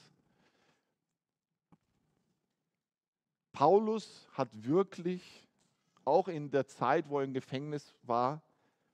Paulus 3.54 4.28
hat 4.34 4.50
wirklich 4.52 5.48
auch 6.06 6.28
in 6.28 6.50
der 6.50 6.68
Zeit, 6.68 7.08
wo 7.08 7.20
er 7.20 7.26
im 7.26 7.34
Gefängnis 7.34 7.94
war, 8.04 8.42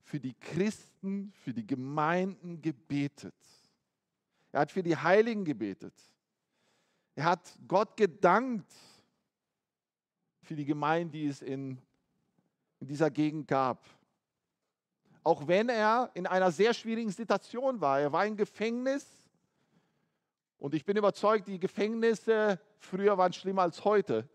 für 0.04 0.20
die 0.20 0.34
Christen, 0.34 1.32
für 1.44 1.54
die 1.54 1.66
Gemeinden 1.66 2.62
gebetet. 2.62 3.36
Er 4.52 4.62
hat 4.62 4.72
für 4.72 4.84
die 4.84 4.98
Heiligen 4.98 5.46
gebetet. 5.46 5.94
Er 7.16 7.26
hat 7.26 7.58
Gott 7.68 7.96
gedankt 7.96 8.72
für 10.42 10.56
die 10.56 10.66
Gemeinde, 10.66 11.12
die 11.12 11.28
es 11.28 11.42
in, 11.42 11.78
in 12.80 12.88
dieser 12.88 13.12
Gegend 13.12 13.48
gab. 13.48 13.86
Auch 15.30 15.48
wenn 15.48 15.70
er 15.70 16.10
in 16.16 16.26
einer 16.26 16.52
sehr 16.52 16.74
schwierigen 16.74 17.12
Situation 17.12 17.80
war. 17.80 18.00
Er 18.00 18.12
war 18.12 18.26
im 18.26 18.36
Gefängnis. 18.36 19.06
Und 20.58 20.74
ich 20.74 20.84
bin 20.84 20.98
überzeugt, 20.98 21.48
die 21.48 21.60
Gefängnisse 21.60 22.60
früher 22.80 23.16
waren 23.16 23.32
schlimmer 23.32 23.62
als 23.62 23.86
heute. 23.86 24.28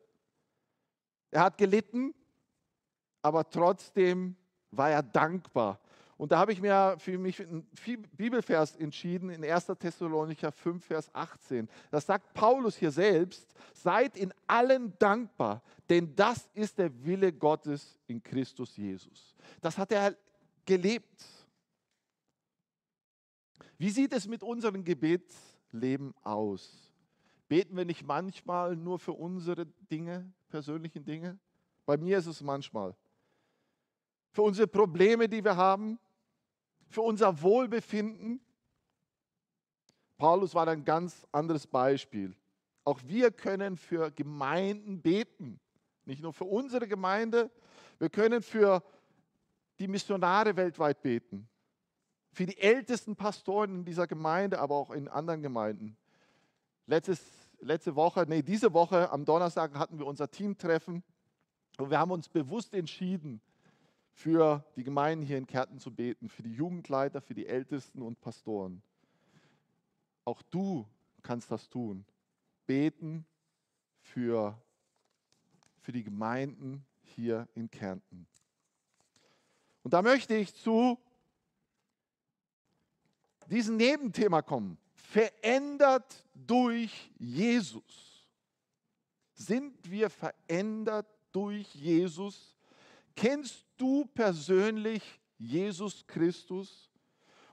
Er 1.33 1.43
hat 1.43 1.59
gelitten, 1.59 2.15
aber 3.23 3.51
trotzdem 3.51 4.37
war 4.71 4.89
er 4.89 5.03
dankbar. 5.03 5.81
Und 6.17 6.31
da 6.31 6.39
habe 6.39 6.53
ich 6.53 6.61
mir 6.61 6.95
für 7.01 7.19
mich 7.19 7.41
einen 7.41 7.67
Bibelvers 8.13 8.77
entschieden 8.77 9.31
in 9.31 9.45
1. 9.45 9.67
Thessalonicher 9.81 10.53
5, 10.53 10.85
Vers 10.85 11.13
18. 11.13 11.69
Das 11.91 12.07
sagt 12.07 12.33
Paulus 12.35 12.77
hier 12.77 12.93
selbst, 12.93 13.53
seid 13.73 14.17
in 14.17 14.33
allen 14.47 14.97
dankbar, 15.01 15.61
denn 15.91 16.15
das 16.15 16.49
ist 16.55 16.79
der 16.79 17.05
Wille 17.05 17.33
Gottes 17.33 17.99
in 18.07 18.23
Christus 18.23 18.77
Jesus. 18.77 19.35
Das 19.61 19.77
hat 19.77 19.91
er 19.91 20.15
gelebt. 20.65 21.25
Wie 23.79 23.91
sieht 23.91 24.13
es 24.13 24.27
mit 24.27 24.43
unserem 24.43 24.85
Gebetsleben 24.85 26.15
aus? 26.23 26.93
Beten 27.49 27.77
wir 27.77 27.85
nicht 27.85 28.05
manchmal 28.05 28.77
nur 28.77 28.99
für 28.99 29.13
unsere 29.13 29.67
Dinge, 29.67 30.33
persönlichen 30.49 31.05
Dinge? 31.05 31.39
Bei 31.85 31.97
mir 31.97 32.19
ist 32.19 32.27
es 32.27 32.41
manchmal. 32.41 32.97
Für 34.33 34.43
unsere 34.43 34.67
Probleme, 34.67 35.29
die 35.29 35.45
wir 35.45 35.57
haben, 35.57 35.99
für 36.89 37.03
unser 37.03 37.43
Wohlbefinden. 37.43 38.41
Paulus 40.17 40.55
war 40.55 40.67
ein 40.69 40.85
ganz 40.85 41.27
anderes 41.33 41.67
Beispiel. 41.67 42.35
Auch 42.85 43.01
wir 43.05 43.31
können 43.31 43.77
für 43.77 44.11
Gemeinden 44.11 45.01
beten. 45.03 45.61
Nicht 46.05 46.23
nur 46.23 46.33
für 46.33 46.45
unsere 46.45 46.87
Gemeinde, 46.87 47.51
wir 47.99 48.11
können 48.11 48.43
für 48.43 48.83
die 49.79 49.89
Missionare 49.89 50.57
weltweit 50.57 51.03
beten. 51.03 51.49
Für 52.33 52.47
die 52.47 52.59
ältesten 52.59 53.17
Pastoren 53.17 53.77
in 53.77 53.85
dieser 53.85 54.07
Gemeinde, 54.07 54.59
aber 54.59 54.75
auch 54.75 54.91
in 54.91 55.09
anderen 55.09 55.43
Gemeinden. 55.43 55.97
Letztes, 56.87 57.21
letzte 57.61 57.95
Woche, 57.95 58.25
nee, 58.29 58.43
diese 58.43 58.73
Woche 58.73 59.11
am 59.11 59.25
Donnerstag 59.25 59.75
hatten 59.75 59.99
wir 59.99 60.07
unser 60.07 60.31
Teamtreffen 60.31 61.03
und 61.79 61.91
wir 61.91 61.99
haben 61.99 62.11
uns 62.11 62.29
bewusst 62.29 62.75
entschieden, 62.75 63.41
für 64.15 64.65
die 64.77 64.85
Gemeinden 64.85 65.27
hier 65.27 65.39
in 65.39 65.47
Kärnten 65.47 65.81
zu 65.81 65.93
beten, 65.93 66.29
für 66.29 66.43
die 66.43 66.55
Jugendleiter, 66.55 67.21
für 67.21 67.35
die 67.35 67.47
Ältesten 67.47 68.01
und 68.01 68.21
Pastoren. 68.21 68.81
Auch 70.25 70.41
du 70.43 70.87
kannst 71.23 71.51
das 71.51 71.69
tun. 71.69 72.07
Beten 72.67 73.27
für, 73.99 74.57
für 75.81 75.93
die 75.93 76.05
Gemeinden 76.05 76.87
hier 77.03 77.49
in 77.55 77.71
Kärnten. 77.71 78.27
Und 79.85 79.93
da 79.93 80.03
möchte 80.03 80.35
ich 80.35 80.53
zu 80.55 80.99
diesem 83.49 83.77
Nebenthema 83.77 84.43
kommen. 84.43 84.79
Verändert 84.95 86.27
durch 86.35 87.13
Jesus. 87.19 88.27
Sind 89.35 89.75
wir 89.89 90.11
verändert 90.11 91.07
durch 91.31 91.73
Jesus? 91.75 92.57
Kennst 93.15 93.65
du 93.77 94.07
persönlich 94.07 95.03
Jesus 95.39 96.07
Christus? 96.07 96.91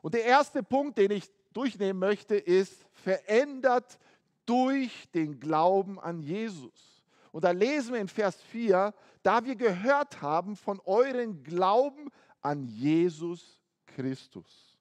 Und 0.01 0.13
der 0.13 0.23
erste 0.23 0.63
Punkt, 0.63 0.97
den 0.97 1.11
ich 1.11 1.29
durchnehmen 1.53 1.99
möchte, 1.99 2.35
ist 2.35 2.85
verändert 2.93 3.99
durch 4.45 5.09
den 5.11 5.39
Glauben 5.39 5.99
an 5.99 6.21
Jesus. 6.21 7.03
Und 7.31 7.43
da 7.43 7.51
lesen 7.51 7.93
wir 7.93 8.01
in 8.01 8.07
Vers 8.07 8.41
4, 8.41 8.93
da 9.23 9.45
wir 9.45 9.55
gehört 9.55 10.21
haben 10.21 10.55
von 10.55 10.79
euren 10.85 11.43
Glauben 11.43 12.09
an 12.41 12.67
Jesus 12.67 13.59
Christus. 13.85 14.77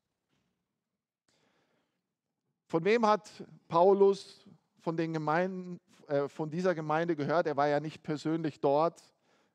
Von 2.66 2.84
wem 2.84 3.04
hat 3.04 3.28
Paulus 3.68 4.44
von, 4.80 4.96
den 4.96 5.12
Gemeinden, 5.12 5.80
äh, 6.06 6.28
von 6.28 6.50
dieser 6.50 6.74
Gemeinde 6.74 7.16
gehört? 7.16 7.46
Er 7.46 7.56
war 7.56 7.68
ja 7.68 7.80
nicht 7.80 8.02
persönlich 8.02 8.60
dort. 8.60 9.02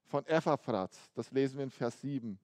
Von 0.08 0.26
Epaphras, 0.28 1.10
das 1.16 1.32
lesen 1.32 1.58
wir 1.58 1.64
in 1.64 1.72
Vers 1.72 2.00
7. 2.02 2.38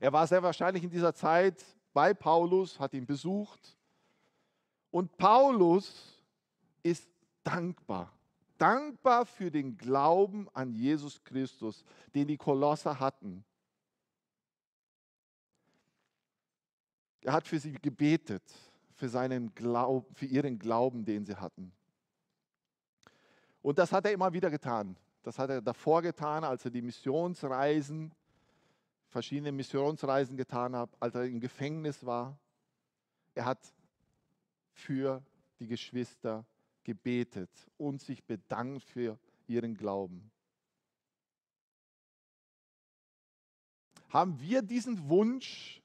Er 0.00 0.12
war 0.12 0.26
sehr 0.26 0.42
wahrscheinlich 0.42 0.82
in 0.82 0.90
dieser 0.90 1.14
Zeit 1.14 1.64
bei 1.92 2.12
Paulus, 2.12 2.80
hat 2.80 2.94
ihn 2.94 3.06
besucht. 3.06 3.76
Und 4.90 5.16
Paulus 5.16 6.18
ist 6.82 7.08
dankbar. 7.44 8.12
Dankbar 8.58 9.26
für 9.26 9.50
den 9.50 9.76
Glauben 9.76 10.48
an 10.52 10.72
Jesus 10.72 11.22
Christus, 11.22 11.84
den 12.14 12.26
die 12.26 12.36
Kolosser 12.36 12.98
hatten. 12.98 13.44
Er 17.22 17.32
hat 17.32 17.46
für 17.46 17.58
sie 17.58 17.72
gebetet, 17.72 18.42
für, 18.94 19.08
seinen 19.08 19.54
Glauben, 19.54 20.12
für 20.14 20.26
ihren 20.26 20.58
Glauben, 20.58 21.04
den 21.04 21.24
sie 21.24 21.36
hatten. 21.36 21.72
Und 23.62 23.78
das 23.78 23.92
hat 23.92 24.04
er 24.04 24.12
immer 24.12 24.32
wieder 24.32 24.50
getan. 24.50 24.96
Das 25.22 25.38
hat 25.38 25.50
er 25.50 25.62
davor 25.62 26.02
getan, 26.02 26.42
als 26.42 26.64
er 26.64 26.72
die 26.72 26.82
Missionsreisen, 26.82 28.12
verschiedene 29.08 29.52
Missionsreisen 29.52 30.36
getan 30.36 30.74
hat, 30.74 30.90
als 30.98 31.14
er 31.14 31.24
im 31.24 31.38
Gefängnis 31.38 32.04
war. 32.04 32.38
Er 33.34 33.44
hat 33.44 33.72
für 34.72 35.22
die 35.60 35.68
Geschwister 35.68 36.44
gebetet 36.82 37.50
und 37.76 38.00
sich 38.00 38.24
bedankt 38.24 38.82
für 38.82 39.18
ihren 39.46 39.76
Glauben. 39.76 40.30
Haben 44.08 44.40
wir 44.40 44.62
diesen 44.62 45.08
Wunsch 45.08 45.81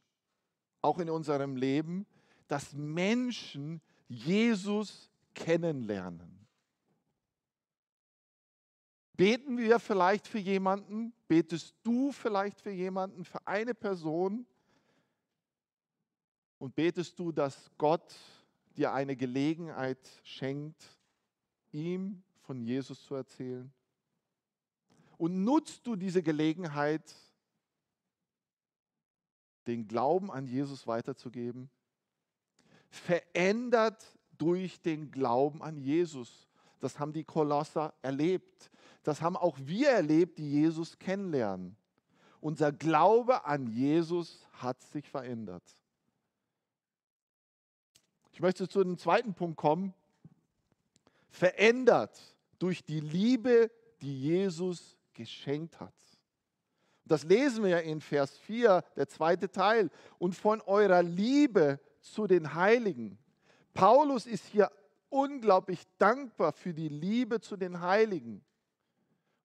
auch 0.81 0.99
in 0.99 1.09
unserem 1.09 1.55
Leben, 1.55 2.05
dass 2.47 2.73
Menschen 2.73 3.81
Jesus 4.07 5.09
kennenlernen? 5.33 6.37
Beten 9.17 9.57
wir 9.57 9.79
vielleicht 9.79 10.27
für 10.27 10.37
jemanden? 10.37 11.11
Betest 11.27 11.75
du 11.83 12.11
vielleicht 12.11 12.61
für 12.61 12.69
jemanden, 12.69 13.25
für 13.25 13.45
eine 13.47 13.73
Person? 13.73 14.45
Und 16.59 16.75
betest 16.75 17.17
du, 17.17 17.31
dass 17.31 17.71
Gott 17.79 18.15
dir 18.75 18.93
eine 18.93 19.15
Gelegenheit 19.15 19.99
schenkt, 20.23 20.83
ihm 21.71 22.21
von 22.41 22.61
Jesus 22.61 23.03
zu 23.03 23.15
erzählen? 23.15 23.71
Und 25.17 25.43
nutzt 25.43 25.85
du 25.87 25.95
diese 25.95 26.21
Gelegenheit, 26.21 27.11
den 29.67 29.87
Glauben 29.87 30.31
an 30.31 30.47
Jesus 30.47 30.87
weiterzugeben? 30.87 31.69
Verändert 32.89 34.17
durch 34.37 34.81
den 34.81 35.11
Glauben 35.11 35.61
an 35.61 35.77
Jesus. 35.77 36.47
Das 36.79 36.99
haben 36.99 37.13
die 37.13 37.23
Kolosser 37.23 37.93
erlebt. 38.01 38.69
Das 39.03 39.21
haben 39.21 39.35
auch 39.35 39.57
wir 39.59 39.89
erlebt, 39.89 40.37
die 40.37 40.49
Jesus 40.49 40.97
kennenlernen. 40.97 41.75
Unser 42.39 42.71
Glaube 42.71 43.45
an 43.45 43.67
Jesus 43.67 44.45
hat 44.53 44.81
sich 44.83 45.09
verändert. 45.09 45.63
Ich 48.31 48.39
möchte 48.39 48.67
zu 48.67 48.83
dem 48.83 48.97
zweiten 48.97 49.33
Punkt 49.33 49.57
kommen. 49.57 49.93
Verändert 51.29 52.19
durch 52.59 52.83
die 52.85 52.99
Liebe, 52.99 53.71
die 54.01 54.21
Jesus 54.21 54.95
geschenkt 55.13 55.79
hat. 55.79 55.93
Das 57.07 57.23
lesen 57.23 57.63
wir 57.63 57.71
ja 57.71 57.79
in 57.79 58.01
Vers 58.01 58.37
4, 58.37 58.83
der 58.95 59.07
zweite 59.07 59.49
Teil. 59.49 59.89
Und 60.19 60.35
von 60.35 60.61
eurer 60.61 61.03
Liebe 61.03 61.79
zu 62.01 62.27
den 62.27 62.53
Heiligen. 62.53 63.17
Paulus 63.73 64.25
ist 64.25 64.45
hier 64.45 64.71
unglaublich 65.09 65.83
dankbar 65.97 66.51
für 66.51 66.73
die 66.73 66.89
Liebe 66.89 67.39
zu 67.39 67.55
den 67.55 67.81
Heiligen. 67.81 68.43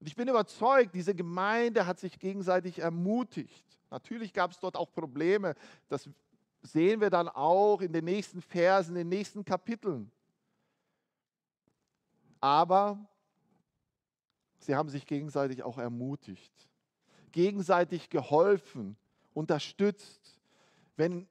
Und 0.01 0.07
ich 0.07 0.17
bin 0.17 0.29
überzeugt, 0.29 0.95
diese 0.95 1.15
Gemeinde 1.15 1.87
hat 1.87 2.01
sich 2.01 2.19
gegenseitig 2.19 2.81
ermutigt. 2.81 3.65
Natürlich 3.91 4.33
gab 4.33 4.51
es 4.51 4.59
dort 4.59 4.77
auch 4.77 4.91
Probleme. 4.91 5.55
Das 5.89 6.09
sehen 6.63 7.01
wir 7.01 7.11
dann 7.11 7.29
auch 7.29 7.81
in 7.81 7.93
den 7.93 8.05
nächsten 8.05 8.41
Versen, 8.41 8.97
in 8.97 9.09
den 9.09 9.09
nächsten 9.09 9.45
Kapiteln. 9.45 10.11
Aber 12.41 12.99
sie 14.59 14.75
haben 14.75 14.89
sich 14.89 15.07
gegenseitig 15.07 15.63
auch 15.63 15.79
ermutigt, 15.79 16.53
gegenseitig 17.33 18.11
geholfen, 18.11 18.97
unterstützt. 19.35 20.39
Wenn 20.97 21.27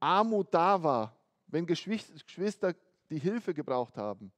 Armut 0.00 0.48
da 0.52 0.82
war, 0.82 1.16
wenn 1.46 1.66
Geschwister 1.66 2.74
die 3.08 3.18
Hilfe 3.18 3.54
gebraucht 3.54 3.96
haben, 3.96 4.32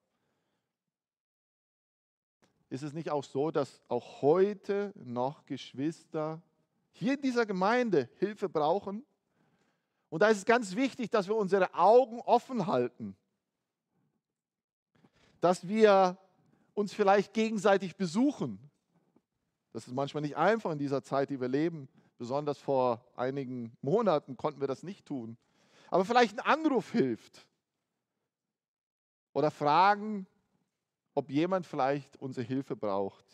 ist 2.71 2.83
es 2.83 2.93
nicht 2.93 3.11
auch 3.11 3.25
so, 3.25 3.51
dass 3.51 3.81
auch 3.89 4.23
heute 4.23 4.93
noch 4.97 5.47
Geschwister 5.47 6.43
hier 6.93 7.15
in 7.15 7.23
dieser 7.23 7.47
Gemeinde 7.47 8.09
Hilfe 8.17 8.49
brauchen? 8.49 9.05
Und 10.11 10.21
da 10.21 10.29
ist 10.29 10.39
es 10.39 10.45
ganz 10.45 10.75
wichtig, 10.75 11.11
dass 11.11 11.29
wir 11.29 11.37
unsere 11.37 11.75
Augen 11.75 12.21
offen 12.21 12.67
halten, 12.67 13.17
dass 15.41 15.67
wir 15.67 16.19
uns 16.75 16.93
vielleicht 16.93 17.33
gegenseitig 17.33 17.97
besuchen. 17.97 18.59
Das 19.75 19.89
ist 19.89 19.93
manchmal 19.93 20.23
nicht 20.23 20.37
einfach 20.37 20.71
in 20.71 20.79
dieser 20.79 21.03
Zeit, 21.03 21.31
die 21.31 21.41
wir 21.41 21.49
leben. 21.49 21.89
Besonders 22.17 22.59
vor 22.59 23.05
einigen 23.17 23.77
Monaten 23.83 24.37
konnten 24.37 24.61
wir 24.61 24.69
das 24.69 24.85
nicht 24.85 25.05
tun. 25.05 25.37
Aber 25.91 26.05
vielleicht 26.05 26.39
ein 26.39 26.47
Anruf 26.47 26.93
hilft. 26.93 27.45
Oder 29.33 29.51
fragen, 29.51 30.29
ob 31.13 31.29
jemand 31.29 31.67
vielleicht 31.67 32.17
unsere 32.19 32.47
Hilfe 32.47 32.77
braucht. 32.77 33.25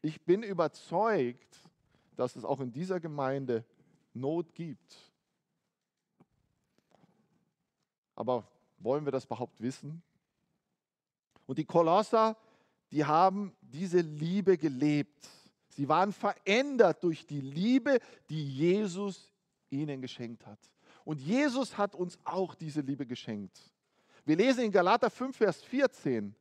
Ich 0.00 0.22
bin 0.22 0.42
überzeugt, 0.42 1.58
dass 2.16 2.34
es 2.34 2.46
auch 2.46 2.60
in 2.60 2.72
dieser 2.72 2.98
Gemeinde 2.98 3.62
Not 4.14 4.54
gibt. 4.54 4.96
Aber 8.16 8.48
wollen 8.78 9.04
wir 9.04 9.12
das 9.12 9.26
überhaupt 9.26 9.60
wissen? 9.60 10.02
Und 11.44 11.58
die 11.58 11.66
Kolosser, 11.66 12.38
die 12.90 13.04
haben 13.04 13.54
diese 13.60 14.00
Liebe 14.00 14.56
gelebt. 14.56 15.28
Sie 15.74 15.88
waren 15.88 16.12
verändert 16.12 17.02
durch 17.02 17.26
die 17.26 17.40
Liebe, 17.40 17.98
die 18.28 18.48
Jesus 18.48 19.32
ihnen 19.70 20.00
geschenkt 20.00 20.46
hat. 20.46 20.58
Und 21.04 21.20
Jesus 21.20 21.76
hat 21.76 21.94
uns 21.94 22.18
auch 22.24 22.54
diese 22.54 22.80
Liebe 22.80 23.04
geschenkt. 23.04 23.58
Wir 24.24 24.36
lesen 24.36 24.64
in 24.64 24.72
Galater 24.72 25.10
5, 25.10 25.36
Vers 25.36 25.62
14, 25.64 26.34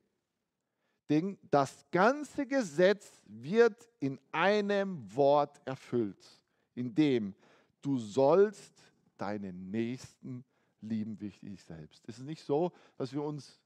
denn 1.09 1.37
das 1.49 1.85
ganze 1.91 2.45
Gesetz 2.45 3.21
wird 3.25 3.89
in 3.99 4.19
einem 4.31 5.13
Wort 5.13 5.59
erfüllt, 5.65 6.23
in 6.75 6.93
dem 6.93 7.35
du 7.81 7.97
sollst 7.97 8.73
deinen 9.17 9.69
Nächsten 9.71 10.45
lieben 10.79 11.19
wie 11.19 11.29
dich 11.29 11.63
selbst. 11.63 12.03
Es 12.07 12.19
ist 12.19 12.25
nicht 12.25 12.43
so, 12.43 12.71
dass 12.97 13.11
wir 13.11 13.23
uns 13.23 13.59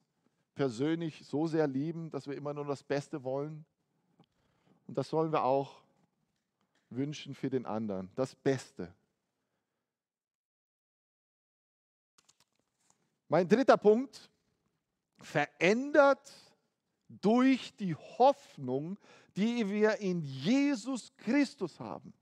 persönlich 0.55 1.25
so 1.25 1.45
sehr 1.45 1.67
lieben, 1.67 2.09
dass 2.09 2.25
wir 2.25 2.35
immer 2.35 2.53
nur 2.53 2.65
das 2.65 2.83
Beste 2.83 3.23
wollen. 3.23 3.65
Und 4.87 4.97
das 4.97 5.09
sollen 5.09 5.31
wir 5.31 5.43
auch 5.43 5.81
wünschen 6.89 7.35
für 7.35 7.49
den 7.49 7.65
anderen, 7.65 8.09
das 8.15 8.33
Beste. 8.35 8.93
Mein 13.27 13.47
dritter 13.47 13.77
Punkt, 13.77 14.29
verändert 15.19 16.31
durch 17.09 17.75
die 17.75 17.95
Hoffnung, 17.95 18.97
die 19.35 19.69
wir 19.69 19.97
in 19.97 20.21
Jesus 20.21 21.11
Christus 21.17 21.79
haben. 21.79 22.13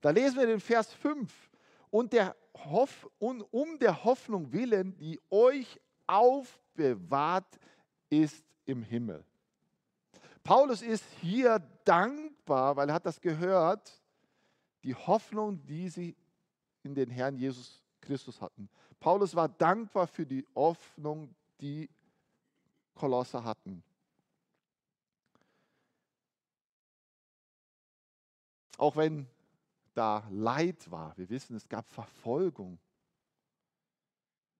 Da 0.00 0.10
lesen 0.10 0.38
wir 0.38 0.46
den 0.46 0.60
Vers 0.60 0.92
5. 0.94 1.50
Und 1.90 2.12
der 2.12 2.34
Hoff, 2.54 3.08
und 3.18 3.42
um 3.52 3.78
der 3.78 4.04
Hoffnung 4.04 4.52
willen, 4.52 4.96
die 4.96 5.20
euch 5.30 5.80
aufbewahrt 6.06 7.58
ist 8.08 8.44
im 8.64 8.82
Himmel. 8.82 9.24
Paulus 10.44 10.82
ist 10.82 11.04
hier 11.20 11.60
dankbar, 11.84 12.76
weil 12.76 12.88
er 12.88 12.94
hat 12.94 13.06
das 13.06 13.20
gehört, 13.20 14.00
die 14.82 14.94
Hoffnung, 14.94 15.64
die 15.66 15.88
sie 15.88 16.16
in 16.82 16.94
den 16.94 17.10
Herrn 17.10 17.36
Jesus 17.36 17.80
Christus 18.00 18.40
hatten. 18.40 18.68
Paulus 18.98 19.34
war 19.34 19.48
dankbar 19.48 20.06
für 20.06 20.26
die 20.26 20.46
Hoffnung, 20.54 21.34
die 21.60 21.88
Kolosser 22.94 23.44
hatten. 23.44 23.82
Auch 28.78 28.96
wenn 28.96 29.26
da 29.94 30.26
Leid 30.30 30.90
war. 30.90 31.16
Wir 31.16 31.28
wissen, 31.28 31.56
es 31.56 31.68
gab 31.68 31.88
Verfolgung. 31.90 32.78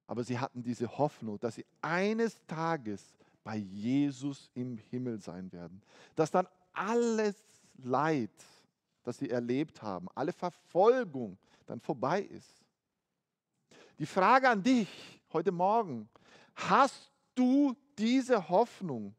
Aber 0.07 0.25
sie 0.25 0.39
hatten 0.39 0.63
diese 0.63 0.99
Hoffnung, 0.99 1.41
dass 1.41 1.57
sie 1.57 1.67
eines 1.81 2.45
Tages 2.47 3.15
bei 3.45 3.57
Jesus 3.57 4.51
im 4.55 4.79
Himmel 4.91 5.21
sein 5.21 5.51
werden. 5.53 5.83
Dass 6.15 6.31
dann 6.31 6.47
alles 6.73 7.37
Leid 7.83 8.31
das 9.03 9.19
sie 9.19 9.31
erlebt 9.31 9.83
haben, 9.83 10.07
alle 10.15 10.33
Verfolgung 10.33 11.39
dann 11.67 11.81
vorbei 11.81 12.23
ist. 12.23 12.65
Die 13.99 14.07
Frage 14.07 14.49
an 14.49 14.63
dich 14.63 14.89
heute 15.33 15.53
Morgen, 15.53 16.09
hast 16.55 17.11
du 17.35 17.75
diese 17.99 18.49
Hoffnung? 18.49 19.15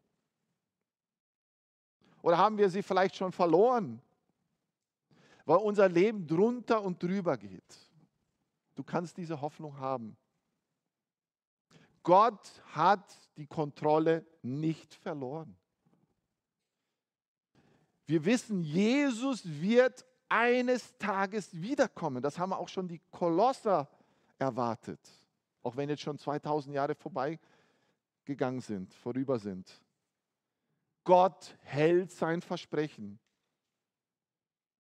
Oder 2.21 2.37
haben 2.37 2.57
wir 2.57 2.69
sie 2.69 2.81
vielleicht 2.81 3.15
schon 3.15 3.31
verloren, 3.31 4.01
weil 5.45 5.57
unser 5.57 5.89
Leben 5.89 6.25
drunter 6.25 6.81
und 6.81 7.01
drüber 7.01 7.37
geht? 7.37 7.77
Du 8.75 8.83
kannst 8.83 9.17
diese 9.17 9.39
Hoffnung 9.39 9.77
haben. 9.77 10.15
Gott 12.03 12.61
hat 12.73 13.17
die 13.37 13.47
Kontrolle 13.47 14.25
nicht 14.41 14.93
verloren. 14.93 15.55
Wir 18.05 18.23
wissen, 18.25 18.61
Jesus 18.61 19.43
wird 19.45 20.05
eines 20.27 20.97
Tages 20.97 21.49
wiederkommen. 21.53 22.21
Das 22.21 22.37
haben 22.37 22.53
auch 22.53 22.67
schon 22.67 22.87
die 22.87 23.01
Kolosser 23.11 23.89
erwartet. 24.37 24.99
Auch 25.63 25.77
wenn 25.77 25.89
jetzt 25.89 26.01
schon 26.01 26.17
2000 26.17 26.75
Jahre 26.75 26.95
vorbeigegangen 26.95 28.59
sind, 28.59 28.93
vorüber 28.93 29.39
sind. 29.39 29.71
Gott 31.05 31.55
hält 31.61 32.11
sein 32.11 32.41
Versprechen. 32.41 33.19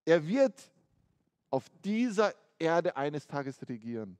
Er 0.05 0.25
wird 0.27 0.71
auf 1.49 1.69
dieser 1.83 2.33
Erde 2.59 2.97
eines 2.97 3.27
Tages 3.27 3.57
regieren. 3.67 4.17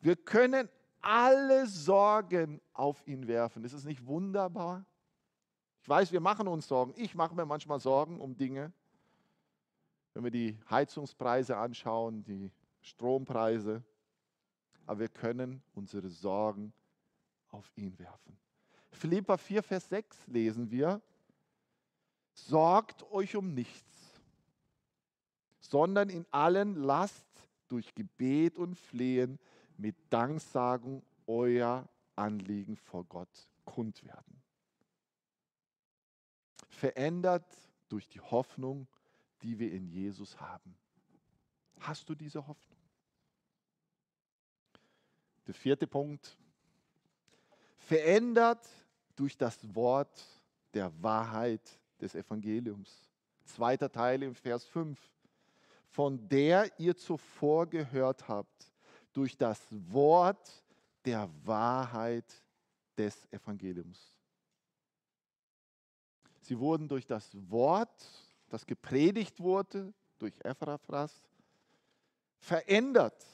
Wir 0.00 0.16
können 0.16 0.68
alle 1.00 1.66
Sorgen 1.66 2.60
auf 2.72 3.06
ihn 3.06 3.26
werfen. 3.26 3.64
Ist 3.64 3.72
es 3.72 3.84
nicht 3.84 4.06
wunderbar? 4.06 4.84
Ich 5.82 5.88
weiß, 5.88 6.12
wir 6.12 6.20
machen 6.20 6.46
uns 6.48 6.68
Sorgen. 6.68 6.92
Ich 6.96 7.14
mache 7.14 7.34
mir 7.34 7.46
manchmal 7.46 7.80
Sorgen 7.80 8.20
um 8.20 8.36
Dinge. 8.36 8.72
Wenn 10.12 10.24
wir 10.24 10.30
die 10.30 10.58
Heizungspreise 10.68 11.56
anschauen, 11.56 12.22
die 12.24 12.52
Strompreise. 12.82 13.82
Aber 14.86 15.00
wir 15.00 15.08
können 15.08 15.62
unsere 15.74 16.08
Sorgen 16.08 16.72
auf 17.50 17.70
ihn 17.76 17.98
werfen. 17.98 18.36
Philippa 18.92 19.36
4, 19.36 19.62
Vers 19.62 19.88
6 19.88 20.26
lesen 20.26 20.70
wir, 20.70 21.00
sorgt 22.32 23.02
euch 23.10 23.36
um 23.36 23.54
nichts, 23.54 24.20
sondern 25.60 26.08
in 26.08 26.26
allen 26.30 26.74
lasst 26.74 27.26
durch 27.68 27.94
Gebet 27.94 28.58
und 28.58 28.74
Flehen 28.76 29.38
mit 29.80 29.96
Danksagung 30.10 31.02
euer 31.26 31.88
Anliegen 32.14 32.76
vor 32.76 33.04
Gott 33.04 33.48
kund 33.64 34.04
werden. 34.04 34.42
Verändert 36.68 37.46
durch 37.88 38.08
die 38.08 38.20
Hoffnung, 38.20 38.86
die 39.42 39.58
wir 39.58 39.72
in 39.72 39.86
Jesus 39.88 40.38
haben. 40.38 40.76
Hast 41.80 42.08
du 42.08 42.14
diese 42.14 42.46
Hoffnung? 42.46 42.78
Der 45.46 45.54
vierte 45.54 45.86
Punkt. 45.86 46.36
Verändert 47.78 48.68
durch 49.16 49.36
das 49.36 49.74
Wort 49.74 50.24
der 50.74 50.92
Wahrheit 51.02 51.80
des 52.00 52.14
Evangeliums. 52.14 53.08
Zweiter 53.44 53.90
Teil 53.90 54.22
im 54.22 54.34
Vers 54.34 54.66
5. 54.66 55.00
Von 55.88 56.28
der 56.28 56.78
ihr 56.78 56.96
zuvor 56.96 57.66
gehört 57.66 58.28
habt, 58.28 58.69
durch 59.12 59.36
das 59.36 59.60
Wort 59.70 60.50
der 61.04 61.28
Wahrheit 61.44 62.24
des 62.96 63.26
Evangeliums. 63.32 64.16
Sie 66.42 66.58
wurden 66.58 66.88
durch 66.88 67.06
das 67.06 67.30
Wort, 67.48 68.06
das 68.48 68.66
gepredigt 68.66 69.40
wurde, 69.40 69.92
durch 70.18 70.34
Ephraphras, 70.44 71.14
verändert. 72.38 73.24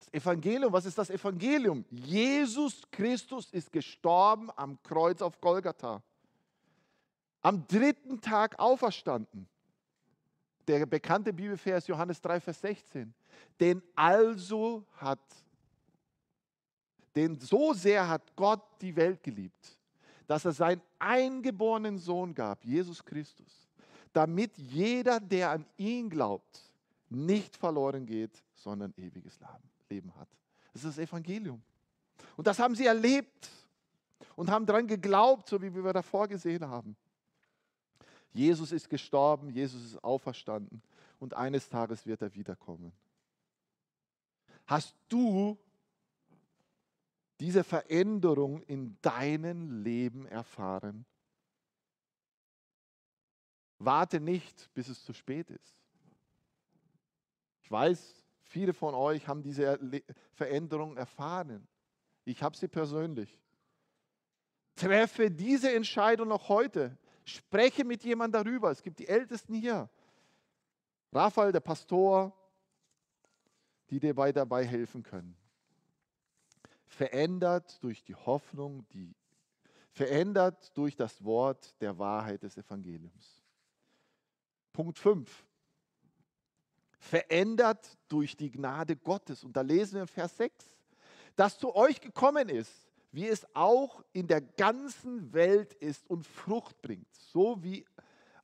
Das 0.00 0.12
Evangelium, 0.12 0.72
was 0.72 0.86
ist 0.86 0.98
das 0.98 1.10
Evangelium? 1.10 1.84
Jesus 1.90 2.82
Christus 2.90 3.50
ist 3.50 3.70
gestorben 3.72 4.50
am 4.56 4.82
Kreuz 4.82 5.22
auf 5.22 5.40
Golgatha. 5.40 6.02
Am 7.40 7.66
dritten 7.66 8.20
Tag 8.20 8.58
auferstanden. 8.58 9.48
Der 10.66 10.86
bekannte 10.86 11.32
Bibelvers 11.32 11.86
Johannes 11.86 12.20
3, 12.20 12.40
Vers 12.40 12.60
16. 12.60 13.12
Denn 13.58 13.82
also 13.94 14.84
hat, 14.96 15.20
denn 17.14 17.38
so 17.38 17.72
sehr 17.72 18.08
hat 18.08 18.34
Gott 18.36 18.62
die 18.80 18.94
Welt 18.94 19.22
geliebt, 19.22 19.78
dass 20.26 20.44
er 20.44 20.52
seinen 20.52 20.80
eingeborenen 20.98 21.98
Sohn 21.98 22.34
gab, 22.34 22.64
Jesus 22.64 23.04
Christus, 23.04 23.68
damit 24.12 24.56
jeder, 24.56 25.20
der 25.20 25.50
an 25.50 25.66
ihn 25.76 26.08
glaubt, 26.08 26.72
nicht 27.08 27.56
verloren 27.56 28.06
geht, 28.06 28.42
sondern 28.54 28.92
ewiges 28.96 29.38
Leben 29.90 30.14
hat. 30.16 30.28
Das 30.72 30.84
ist 30.84 30.96
das 30.96 31.04
Evangelium. 31.06 31.62
Und 32.36 32.46
das 32.46 32.58
haben 32.58 32.74
sie 32.74 32.86
erlebt 32.86 33.50
und 34.36 34.50
haben 34.50 34.64
daran 34.64 34.86
geglaubt, 34.86 35.48
so 35.48 35.60
wie 35.60 35.74
wir 35.74 35.92
davor 35.92 36.28
gesehen 36.28 36.66
haben. 36.66 36.96
Jesus 38.32 38.72
ist 38.72 38.88
gestorben, 38.88 39.50
Jesus 39.50 39.84
ist 39.84 40.04
auferstanden 40.04 40.82
und 41.18 41.34
eines 41.34 41.68
Tages 41.68 42.06
wird 42.06 42.22
er 42.22 42.34
wiederkommen. 42.34 42.92
Hast 44.66 44.96
du 45.08 45.58
diese 47.40 47.64
Veränderung 47.64 48.62
in 48.62 48.96
deinem 49.02 49.82
Leben 49.82 50.26
erfahren? 50.26 51.04
Warte 53.78 54.20
nicht, 54.20 54.72
bis 54.74 54.88
es 54.88 55.04
zu 55.04 55.12
spät 55.12 55.50
ist. 55.50 55.76
Ich 57.62 57.70
weiß, 57.70 58.24
viele 58.44 58.72
von 58.72 58.94
euch 58.94 59.26
haben 59.26 59.42
diese 59.42 59.78
Veränderung 60.34 60.96
erfahren. 60.96 61.66
Ich 62.24 62.42
habe 62.42 62.56
sie 62.56 62.68
persönlich. 62.68 63.40
Treffe 64.76 65.30
diese 65.30 65.74
Entscheidung 65.74 66.28
noch 66.28 66.48
heute. 66.48 66.96
Spreche 67.24 67.84
mit 67.84 68.02
jemandem 68.04 68.44
darüber. 68.44 68.70
Es 68.70 68.82
gibt 68.82 68.98
die 68.98 69.08
Ältesten 69.08 69.54
hier. 69.54 69.88
Raphael, 71.12 71.52
der 71.52 71.60
Pastor, 71.60 72.32
die 73.90 74.00
dir 74.00 74.14
dabei 74.14 74.64
helfen 74.64 75.02
können. 75.02 75.36
Verändert 76.86 77.82
durch 77.82 78.02
die 78.02 78.14
Hoffnung, 78.14 78.86
die 78.90 79.14
verändert 79.92 80.76
durch 80.76 80.96
das 80.96 81.22
Wort 81.22 81.78
der 81.80 81.98
Wahrheit 81.98 82.42
des 82.42 82.56
Evangeliums. 82.56 83.42
Punkt 84.72 84.98
5. 84.98 85.44
Verändert 86.98 87.98
durch 88.08 88.36
die 88.36 88.50
Gnade 88.50 88.96
Gottes. 88.96 89.44
Und 89.44 89.54
da 89.54 89.60
lesen 89.60 89.94
wir 89.94 90.02
im 90.02 90.08
Vers 90.08 90.36
6, 90.38 90.70
dass 91.36 91.58
zu 91.58 91.74
euch 91.74 92.00
gekommen 92.00 92.48
ist, 92.48 92.91
wie 93.12 93.28
es 93.28 93.46
auch 93.54 94.02
in 94.12 94.26
der 94.26 94.40
ganzen 94.40 95.32
Welt 95.32 95.74
ist 95.74 96.08
und 96.08 96.26
Frucht 96.26 96.80
bringt, 96.80 97.14
so 97.14 97.62
wie 97.62 97.84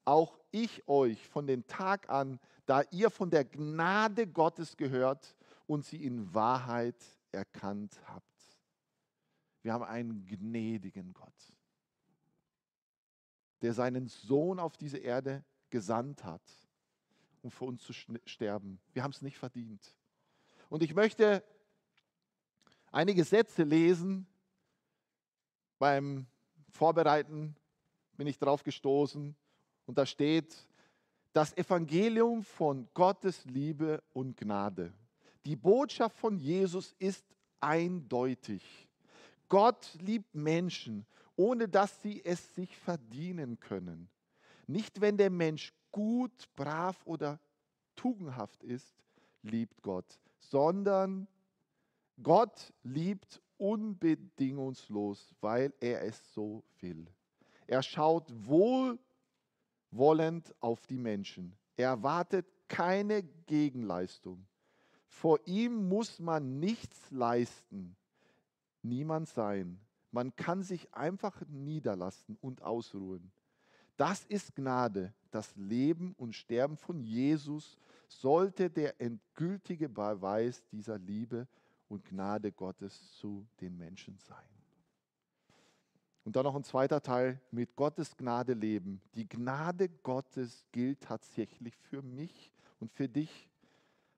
auch 0.05 0.39
ich 0.51 0.87
euch 0.87 1.27
von 1.27 1.47
dem 1.47 1.67
Tag 1.67 2.09
an, 2.09 2.39
da 2.67 2.83
ihr 2.91 3.11
von 3.11 3.31
der 3.31 3.45
Gnade 3.45 4.27
Gottes 4.27 4.77
gehört 4.77 5.35
und 5.67 5.85
sie 5.85 6.05
in 6.05 6.33
Wahrheit 6.35 6.97
erkannt 7.33 7.99
habt. 8.07 8.25
Wir 9.63 9.73
haben 9.73 9.85
einen 9.85 10.25
gnädigen 10.27 11.13
Gott, 11.13 11.55
der 13.63 13.73
seinen 13.73 14.07
Sohn 14.09 14.59
auf 14.59 14.77
diese 14.77 14.99
Erde 14.99 15.45
gesandt 15.71 16.25
hat, 16.25 16.43
um 17.43 17.51
für 17.51 17.65
uns 17.65 17.83
zu 17.83 17.93
sterben. 17.93 18.81
Wir 18.93 19.03
haben 19.03 19.13
es 19.13 19.23
nicht 19.23 19.39
verdient. 19.39 19.95
Und 20.69 20.83
ich 20.83 20.95
möchte 20.95 21.43
einige 22.93 23.25
Sätze 23.25 23.63
lesen. 23.63 24.27
Beim 25.79 26.27
Vorbereiten 26.71 27.57
bin 28.17 28.27
ich 28.27 28.39
drauf 28.39 28.63
gestoßen 28.63 29.35
und 29.87 29.99
da 29.99 30.05
steht, 30.05 30.55
das 31.33 31.57
Evangelium 31.57 32.43
von 32.43 32.89
Gottes 32.95 33.45
Liebe 33.45 34.03
und 34.13 34.37
Gnade. 34.37 34.93
Die 35.45 35.57
Botschaft 35.57 36.17
von 36.19 36.37
Jesus 36.37 36.95
ist 36.99 37.25
eindeutig. 37.61 38.89
Gott 39.49 39.95
liebt 40.01 40.35
Menschen, 40.35 41.07
ohne 41.37 41.69
dass 41.69 42.03
sie 42.03 42.25
es 42.25 42.55
sich 42.55 42.77
verdienen 42.77 43.61
können. 43.61 44.09
Nicht 44.67 45.01
wenn 45.01 45.17
der 45.17 45.31
Mensch 45.31 45.73
gut, 45.91 46.49
brav 46.57 47.01
oder 47.07 47.41
tugendhaft 47.97 48.63
ist, 48.63 48.95
liebt 49.43 49.81
Gott, 49.83 50.19
sondern 50.39 51.29
Gott 52.23 52.73
liebt 52.83 53.41
unbedingungslos, 53.59 55.35
weil 55.41 55.73
er 55.81 56.05
es 56.05 56.33
so 56.33 56.63
will. 56.81 57.07
Er 57.67 57.83
schaut 57.83 58.33
wohlwollend 58.47 60.55
auf 60.61 60.87
die 60.87 60.97
Menschen. 60.97 61.55
Er 61.77 61.91
erwartet 61.91 62.47
keine 62.69 63.23
Gegenleistung. 63.47 64.47
Vor 65.07 65.41
ihm 65.47 65.89
muss 65.89 66.19
man 66.19 66.61
nichts 66.61 67.11
leisten, 67.11 67.97
niemand 68.83 69.29
sein. 69.29 69.81
Man 70.11 70.35
kann 70.37 70.63
sich 70.63 70.93
einfach 70.95 71.43
niederlassen 71.49 72.37
und 72.41 72.63
ausruhen. 72.63 73.31
Das 73.97 74.25
ist 74.27 74.55
Gnade. 74.55 75.13
Das 75.31 75.55
Leben 75.57 76.15
und 76.17 76.35
Sterben 76.35 76.77
von 76.77 77.03
Jesus 77.03 77.77
sollte 78.07 78.71
der 78.71 79.01
endgültige 79.01 79.89
Beweis 79.89 80.65
dieser 80.71 80.99
Liebe 80.99 81.47
und 81.89 82.05
Gnade 82.05 82.53
Gottes 82.53 83.13
zu 83.17 83.47
den 83.61 83.77
Menschen 83.77 84.19
sein. 84.19 84.45
Und 86.25 86.37
dann 86.37 86.45
noch 86.45 86.55
ein 86.55 86.65
zweiter 86.65 87.01
Teil, 87.01 87.41
mit 87.51 87.75
Gottes 87.75 88.17
Gnade 88.17 88.53
leben. 88.53 89.01
Die 89.15 89.27
Gnade 89.27 89.89
Gottes 89.89 90.67
gilt 90.73 91.01
tatsächlich 91.01 91.75
für 91.77 92.03
mich 92.03 92.53
und 92.81 92.93
für 92.93 93.09
dich. 93.09 93.49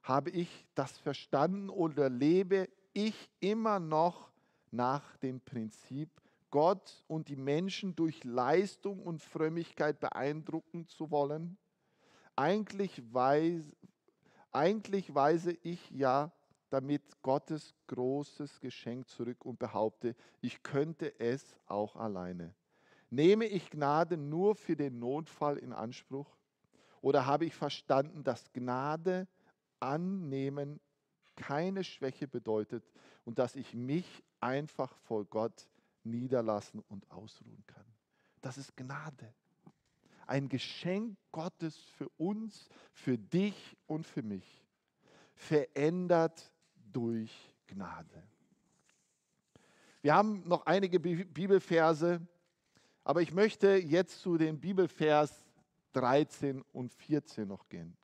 Habe 0.02 0.30
ich 0.30 0.66
das 0.74 0.98
verstanden 0.98 1.70
oder 1.70 2.08
lebe 2.08 2.68
ich 2.92 3.30
immer 3.38 3.78
noch 3.78 4.32
nach 4.72 5.16
dem 5.18 5.40
Prinzip, 5.40 6.10
Gott 6.50 7.04
und 7.06 7.28
die 7.28 7.36
Menschen 7.36 7.94
durch 7.94 8.24
Leistung 8.24 9.00
und 9.04 9.22
Frömmigkeit 9.22 10.00
beeindrucken 10.00 10.88
zu 10.88 11.12
wollen? 11.12 11.58
Eigentlich, 12.34 13.02
weiß, 13.12 13.62
eigentlich 14.50 15.14
weise 15.14 15.52
ich 15.62 15.90
ja 15.90 16.32
damit 16.70 17.02
Gottes 17.22 17.74
großes 17.88 18.60
Geschenk 18.60 19.08
zurück 19.08 19.44
und 19.44 19.58
behaupte, 19.58 20.14
ich 20.40 20.62
könnte 20.62 21.18
es 21.20 21.56
auch 21.66 21.96
alleine. 21.96 22.54
Nehme 23.10 23.46
ich 23.46 23.70
Gnade 23.70 24.16
nur 24.16 24.54
für 24.54 24.76
den 24.76 24.98
Notfall 25.00 25.58
in 25.58 25.72
Anspruch? 25.72 26.36
Oder 27.02 27.26
habe 27.26 27.44
ich 27.44 27.54
verstanden, 27.54 28.22
dass 28.22 28.52
Gnade 28.52 29.26
annehmen 29.80 30.80
keine 31.34 31.82
Schwäche 31.82 32.28
bedeutet 32.28 32.84
und 33.24 33.38
dass 33.38 33.56
ich 33.56 33.74
mich 33.74 34.22
einfach 34.38 34.94
vor 34.98 35.24
Gott 35.24 35.68
niederlassen 36.04 36.84
und 36.88 37.10
ausruhen 37.10 37.64
kann? 37.66 37.86
Das 38.42 38.58
ist 38.58 38.76
Gnade. 38.76 39.34
Ein 40.26 40.48
Geschenk 40.48 41.18
Gottes 41.32 41.76
für 41.76 42.08
uns, 42.10 42.68
für 42.92 43.18
dich 43.18 43.76
und 43.86 44.06
für 44.06 44.22
mich. 44.22 44.64
Verändert 45.34 46.52
durch 46.92 47.30
Gnade. 47.66 48.22
Wir 50.02 50.14
haben 50.14 50.42
noch 50.48 50.64
einige 50.66 50.98
Bibelverse, 50.98 52.20
aber 53.04 53.22
ich 53.22 53.32
möchte 53.32 53.76
jetzt 53.76 54.20
zu 54.20 54.38
den 54.38 54.58
Bibelvers 54.58 55.44
13 55.92 56.62
und 56.72 56.92
14 56.92 57.46
noch 57.46 57.68
gehen. 57.68 57.96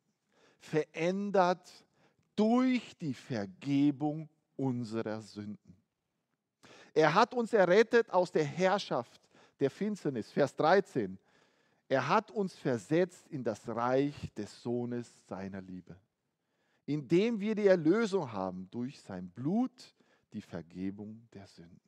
Verändert 0.59 1.71
durch 2.35 2.97
die 2.99 3.15
Vergebung 3.15 4.29
unserer 4.57 5.23
Sünden. 5.23 5.77
Er 6.93 7.15
hat 7.15 7.35
uns 7.35 7.53
errettet 7.53 8.11
aus 8.11 8.31
der 8.31 8.45
Herrschaft 8.45 9.21
der 9.61 9.71
Finsternis. 9.71 10.31
Vers 10.31 10.55
13. 10.57 11.19
Er 11.89 12.09
hat 12.09 12.31
uns 12.31 12.55
versetzt 12.55 13.29
in 13.29 13.45
das 13.45 13.67
Reich 13.69 14.33
des 14.35 14.63
Sohnes 14.63 15.11
seiner 15.29 15.63
Liebe 15.63 15.97
indem 16.87 17.41
wir 17.41 17.55
die 17.55 17.67
Erlösung 17.67 18.33
haben 18.33 18.69
durch 18.71 19.01
sein 19.01 19.29
Blut, 19.31 19.95
die 20.33 20.41
Vergebung 20.41 21.29
der 21.35 21.47
Sünden. 21.47 21.81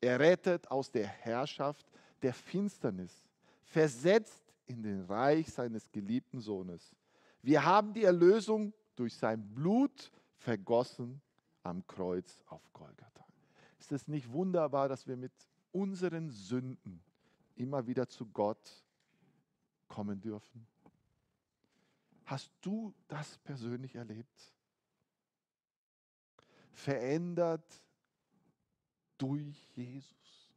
Er 0.00 0.18
rettet 0.18 0.70
aus 0.70 0.90
der 0.90 1.06
Herrschaft 1.06 1.86
der 2.22 2.32
Finsternis, 2.32 3.28
versetzt 3.64 4.54
in 4.66 4.82
den 4.82 5.04
Reich 5.04 5.52
seines 5.52 5.90
geliebten 5.90 6.40
Sohnes. 6.40 6.94
Wir 7.42 7.64
haben 7.64 7.92
die 7.92 8.04
Erlösung 8.04 8.72
durch 8.96 9.16
sein 9.16 9.54
Blut 9.54 10.10
vergossen 10.36 11.20
am 11.62 11.86
Kreuz 11.86 12.42
auf 12.46 12.62
Golgatha. 12.72 13.26
Ist 13.78 13.92
es 13.92 14.08
nicht 14.08 14.30
wunderbar, 14.30 14.88
dass 14.88 15.06
wir 15.06 15.16
mit 15.16 15.32
unseren 15.72 16.30
Sünden 16.30 17.02
immer 17.56 17.86
wieder 17.86 18.08
zu 18.08 18.26
Gott 18.26 18.84
kommen 19.88 20.20
dürfen? 20.20 20.66
Hast 22.30 22.52
du 22.60 22.94
das 23.08 23.38
persönlich 23.38 23.96
erlebt? 23.96 24.54
Verändert 26.70 27.64
durch 29.18 29.56
Jesus. 29.74 30.48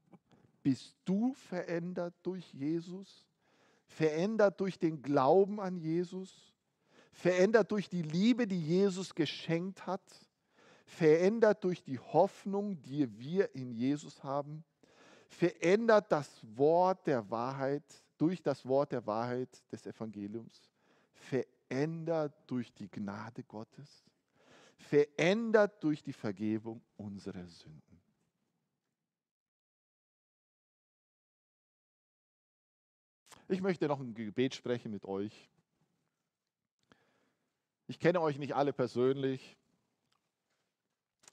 Bist 0.61 0.95
du 1.03 1.33
verändert 1.33 2.13
durch 2.21 2.53
Jesus? 2.53 3.25
Verändert 3.87 4.59
durch 4.59 4.77
den 4.77 5.01
Glauben 5.01 5.59
an 5.59 5.75
Jesus? 5.79 6.53
Verändert 7.11 7.71
durch 7.71 7.89
die 7.89 8.03
Liebe, 8.03 8.45
die 8.45 8.61
Jesus 8.61 9.15
geschenkt 9.15 9.87
hat? 9.87 10.03
Verändert 10.85 11.63
durch 11.63 11.81
die 11.81 11.97
Hoffnung, 11.97 12.79
die 12.83 13.17
wir 13.17 13.55
in 13.55 13.71
Jesus 13.71 14.23
haben? 14.23 14.63
Verändert 15.27 16.11
das 16.11 16.29
Wort 16.55 17.07
der 17.07 17.27
Wahrheit, 17.31 17.83
durch 18.19 18.43
das 18.43 18.63
Wort 18.63 18.91
der 18.91 19.07
Wahrheit 19.07 19.49
des 19.71 19.87
Evangeliums? 19.87 20.69
Verändert 21.15 21.52
verändert 21.73 22.35
durch 22.45 22.71
die 22.71 22.87
Gnade 22.87 23.43
Gottes, 23.43 24.05
verändert 24.77 25.83
durch 25.83 26.03
die 26.03 26.13
Vergebung 26.13 26.83
unserer 26.97 27.47
Sünden. 27.47 27.99
Ich 33.47 33.59
möchte 33.61 33.87
noch 33.87 33.99
ein 33.99 34.13
Gebet 34.13 34.53
sprechen 34.53 34.91
mit 34.91 35.05
euch. 35.05 35.49
Ich 37.87 37.99
kenne 37.99 38.21
euch 38.21 38.37
nicht 38.37 38.53
alle 38.53 38.71
persönlich. 38.71 39.57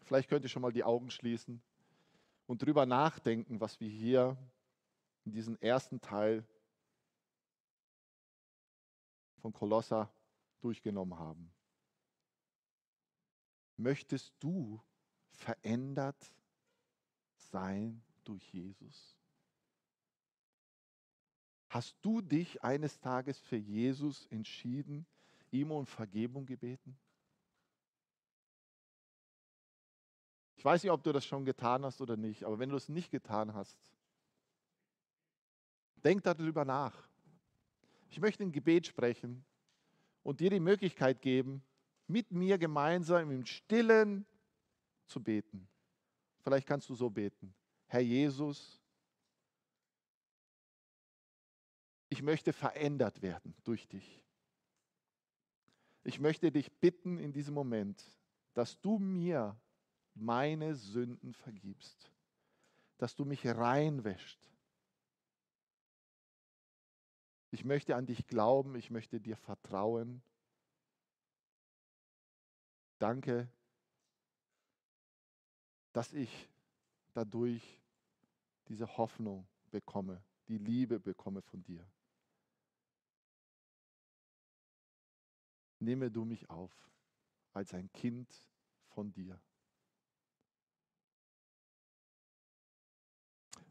Vielleicht 0.05 0.31
könnt 0.31 0.45
ihr 0.45 0.49
schon 0.49 0.63
mal 0.63 0.73
die 0.73 0.85
Augen 0.85 1.11
schließen 1.11 1.61
und 2.47 2.63
drüber 2.63 2.87
nachdenken, 2.87 3.61
was 3.61 3.79
wir 3.79 3.91
hier 3.91 4.39
in 5.27 5.33
diesem 5.33 5.59
ersten 5.59 6.01
Teil 6.01 6.45
von 9.43 9.53
Kolosser 9.53 10.11
durchgenommen 10.61 11.19
haben. 11.19 11.53
Möchtest 13.77 14.35
du 14.41 14.81
verändert 15.31 16.33
sein 17.37 18.03
durch 18.25 18.53
Jesus? 18.53 19.17
Hast 21.69 21.97
du 22.03 22.21
dich 22.21 22.63
eines 22.63 22.99
Tages 22.99 23.39
für 23.41 23.57
Jesus 23.57 24.27
entschieden, 24.27 25.07
ihm 25.51 25.71
um 25.71 25.87
Vergebung 25.87 26.45
gebeten? 26.45 26.99
Ich 30.57 30.65
weiß 30.65 30.83
nicht, 30.83 30.93
ob 30.93 31.03
du 31.03 31.13
das 31.13 31.25
schon 31.25 31.45
getan 31.45 31.85
hast 31.85 32.01
oder 32.03 32.17
nicht, 32.17 32.45
aber 32.45 32.59
wenn 32.59 32.69
du 32.69 32.77
es 32.77 32.89
nicht 32.89 33.11
getan 33.11 33.55
hast, 33.55 33.79
denk 36.05 36.23
darüber 36.23 36.65
nach. 36.65 37.09
Ich 38.11 38.21
möchte 38.21 38.43
ein 38.43 38.53
Gebet 38.53 38.87
sprechen 38.87 39.45
und 40.23 40.41
dir 40.41 40.51
die 40.51 40.61
Möglichkeit 40.61 41.23
geben, 41.23 41.63
mit 42.07 42.31
mir 42.33 42.59
gemeinsam 42.59 43.31
im 43.31 43.47
Stillen 43.47 44.27
zu 45.07 45.23
beten. 45.23 45.69
Vielleicht 46.41 46.67
kannst 46.67 46.89
du 46.89 46.95
so 46.95 47.09
beten. 47.09 47.55
Herr 47.87 48.01
Jesus, 48.01 48.81
ich 52.09 52.23
möchte 52.23 52.53
verändert 52.53 53.23
werden 53.23 53.55
durch 53.65 53.87
dich. 53.89 54.25
Ich 56.03 56.19
möchte 56.19 56.51
dich 56.51 56.73
bitten 56.73 57.19
in 57.19 57.33
diesem 57.33 57.55
Moment, 57.55 58.03
dass 58.55 58.81
du 58.81 58.99
mir 58.99 59.57
meine 60.15 60.75
Sünden 60.75 61.35
vergibst, 61.35 62.11
dass 62.99 63.15
du 63.15 63.25
mich 63.25 63.47
reinwäscht, 63.47 64.39
ich 67.51 67.65
möchte 67.65 67.97
an 67.97 68.07
dich 68.07 68.27
glauben, 68.27 68.77
ich 68.77 68.91
möchte 68.91 69.21
dir 69.21 69.37
vertrauen. 69.37 70.23
Danke, 72.99 73.49
dass 75.93 76.13
ich 76.13 76.49
dadurch 77.13 77.81
diese 78.69 78.97
Hoffnung 78.97 79.49
bekomme, 79.71 80.23
die 80.49 80.59
Liebe 80.59 81.01
bekomme 81.01 81.43
von 81.43 81.63
dir. 81.63 81.85
Nehme 85.81 86.11
du 86.11 86.25
mich 86.25 86.49
auf 86.51 86.73
als 87.53 87.75
ein 87.75 87.91
Kind 87.93 88.33
von 88.91 89.11
dir. 89.13 89.41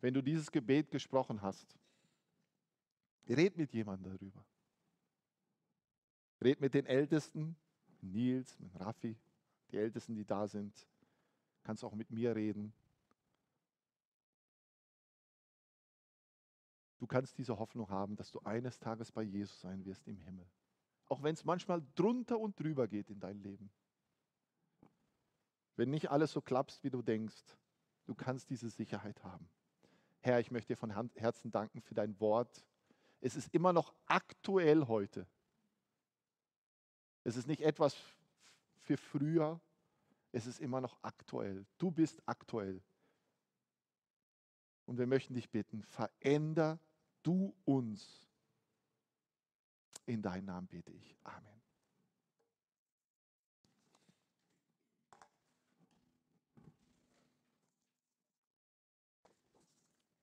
Wenn 0.02 0.14
du 0.14 0.22
dieses 0.22 0.52
Gebet 0.52 0.92
gesprochen 0.92 1.42
hast, 1.42 1.79
Red 3.30 3.58
mit 3.58 3.74
jemandem 3.74 4.12
darüber. 4.12 4.44
Red 6.42 6.62
mit 6.62 6.74
den 6.74 6.86
Ältesten, 6.86 7.56
Nils, 8.02 8.58
mit 8.60 8.80
Raffi, 8.80 9.18
die 9.72 9.78
Ältesten, 9.78 10.16
die 10.16 10.26
da 10.26 10.48
sind. 10.48 10.88
Kannst 11.64 11.84
auch 11.84 11.94
mit 11.94 12.10
mir 12.10 12.36
reden. 12.36 12.74
Du 16.98 17.08
kannst 17.08 17.38
diese 17.38 17.58
Hoffnung 17.58 17.90
haben, 17.90 18.16
dass 18.16 18.32
du 18.32 18.40
eines 18.42 18.80
Tages 18.80 19.12
bei 19.12 19.24
Jesus 19.24 19.62
sein 19.62 19.86
wirst 19.86 20.08
im 20.08 20.18
Himmel. 20.18 20.46
Auch 21.08 21.24
wenn 21.24 21.34
es 21.34 21.46
manchmal 21.46 21.82
drunter 21.96 22.40
und 22.40 22.60
drüber 22.60 22.88
geht 22.88 23.10
in 23.10 23.20
dein 23.20 23.40
Leben. 23.42 23.72
Wenn 25.76 25.90
nicht 25.90 26.12
alles 26.12 26.32
so 26.34 26.42
klappt, 26.42 26.84
wie 26.84 26.90
du 26.90 27.02
denkst, 27.02 27.58
du 28.06 28.16
kannst 28.16 28.50
diese 28.50 28.70
Sicherheit 28.70 29.24
haben. 29.24 29.50
Herr, 30.20 30.42
ich 30.42 30.52
möchte 30.52 30.74
dir 30.74 30.78
von 30.78 30.92
Herzen 31.16 31.52
danken 31.52 31.82
für 31.82 31.96
dein 31.96 32.20
Wort. 32.20 32.66
Es 33.22 33.36
ist 33.36 33.54
immer 33.54 33.74
noch 33.74 33.94
aktuell 34.06 34.88
heute. 34.88 35.28
Es 37.24 37.36
ist 37.36 37.48
nicht 37.48 37.62
etwas 37.62 37.96
für 38.82 38.98
früher, 38.98 39.60
es 40.32 40.46
ist 40.46 40.60
immer 40.60 40.82
noch 40.82 40.98
aktuell. 41.02 41.66
Du 41.78 41.92
bist 41.92 42.22
aktuell. 42.26 42.82
Und 44.86 44.98
wir 44.98 45.08
möchten 45.08 45.34
dich 45.34 45.50
bitten, 45.50 45.84
veränder 45.84 46.80
du 47.24 47.56
uns. 47.66 48.28
In 50.06 50.22
deinen 50.22 50.46
Namen 50.46 50.68
bete 50.68 50.92
ich. 50.92 51.16
Amen. 51.24 51.59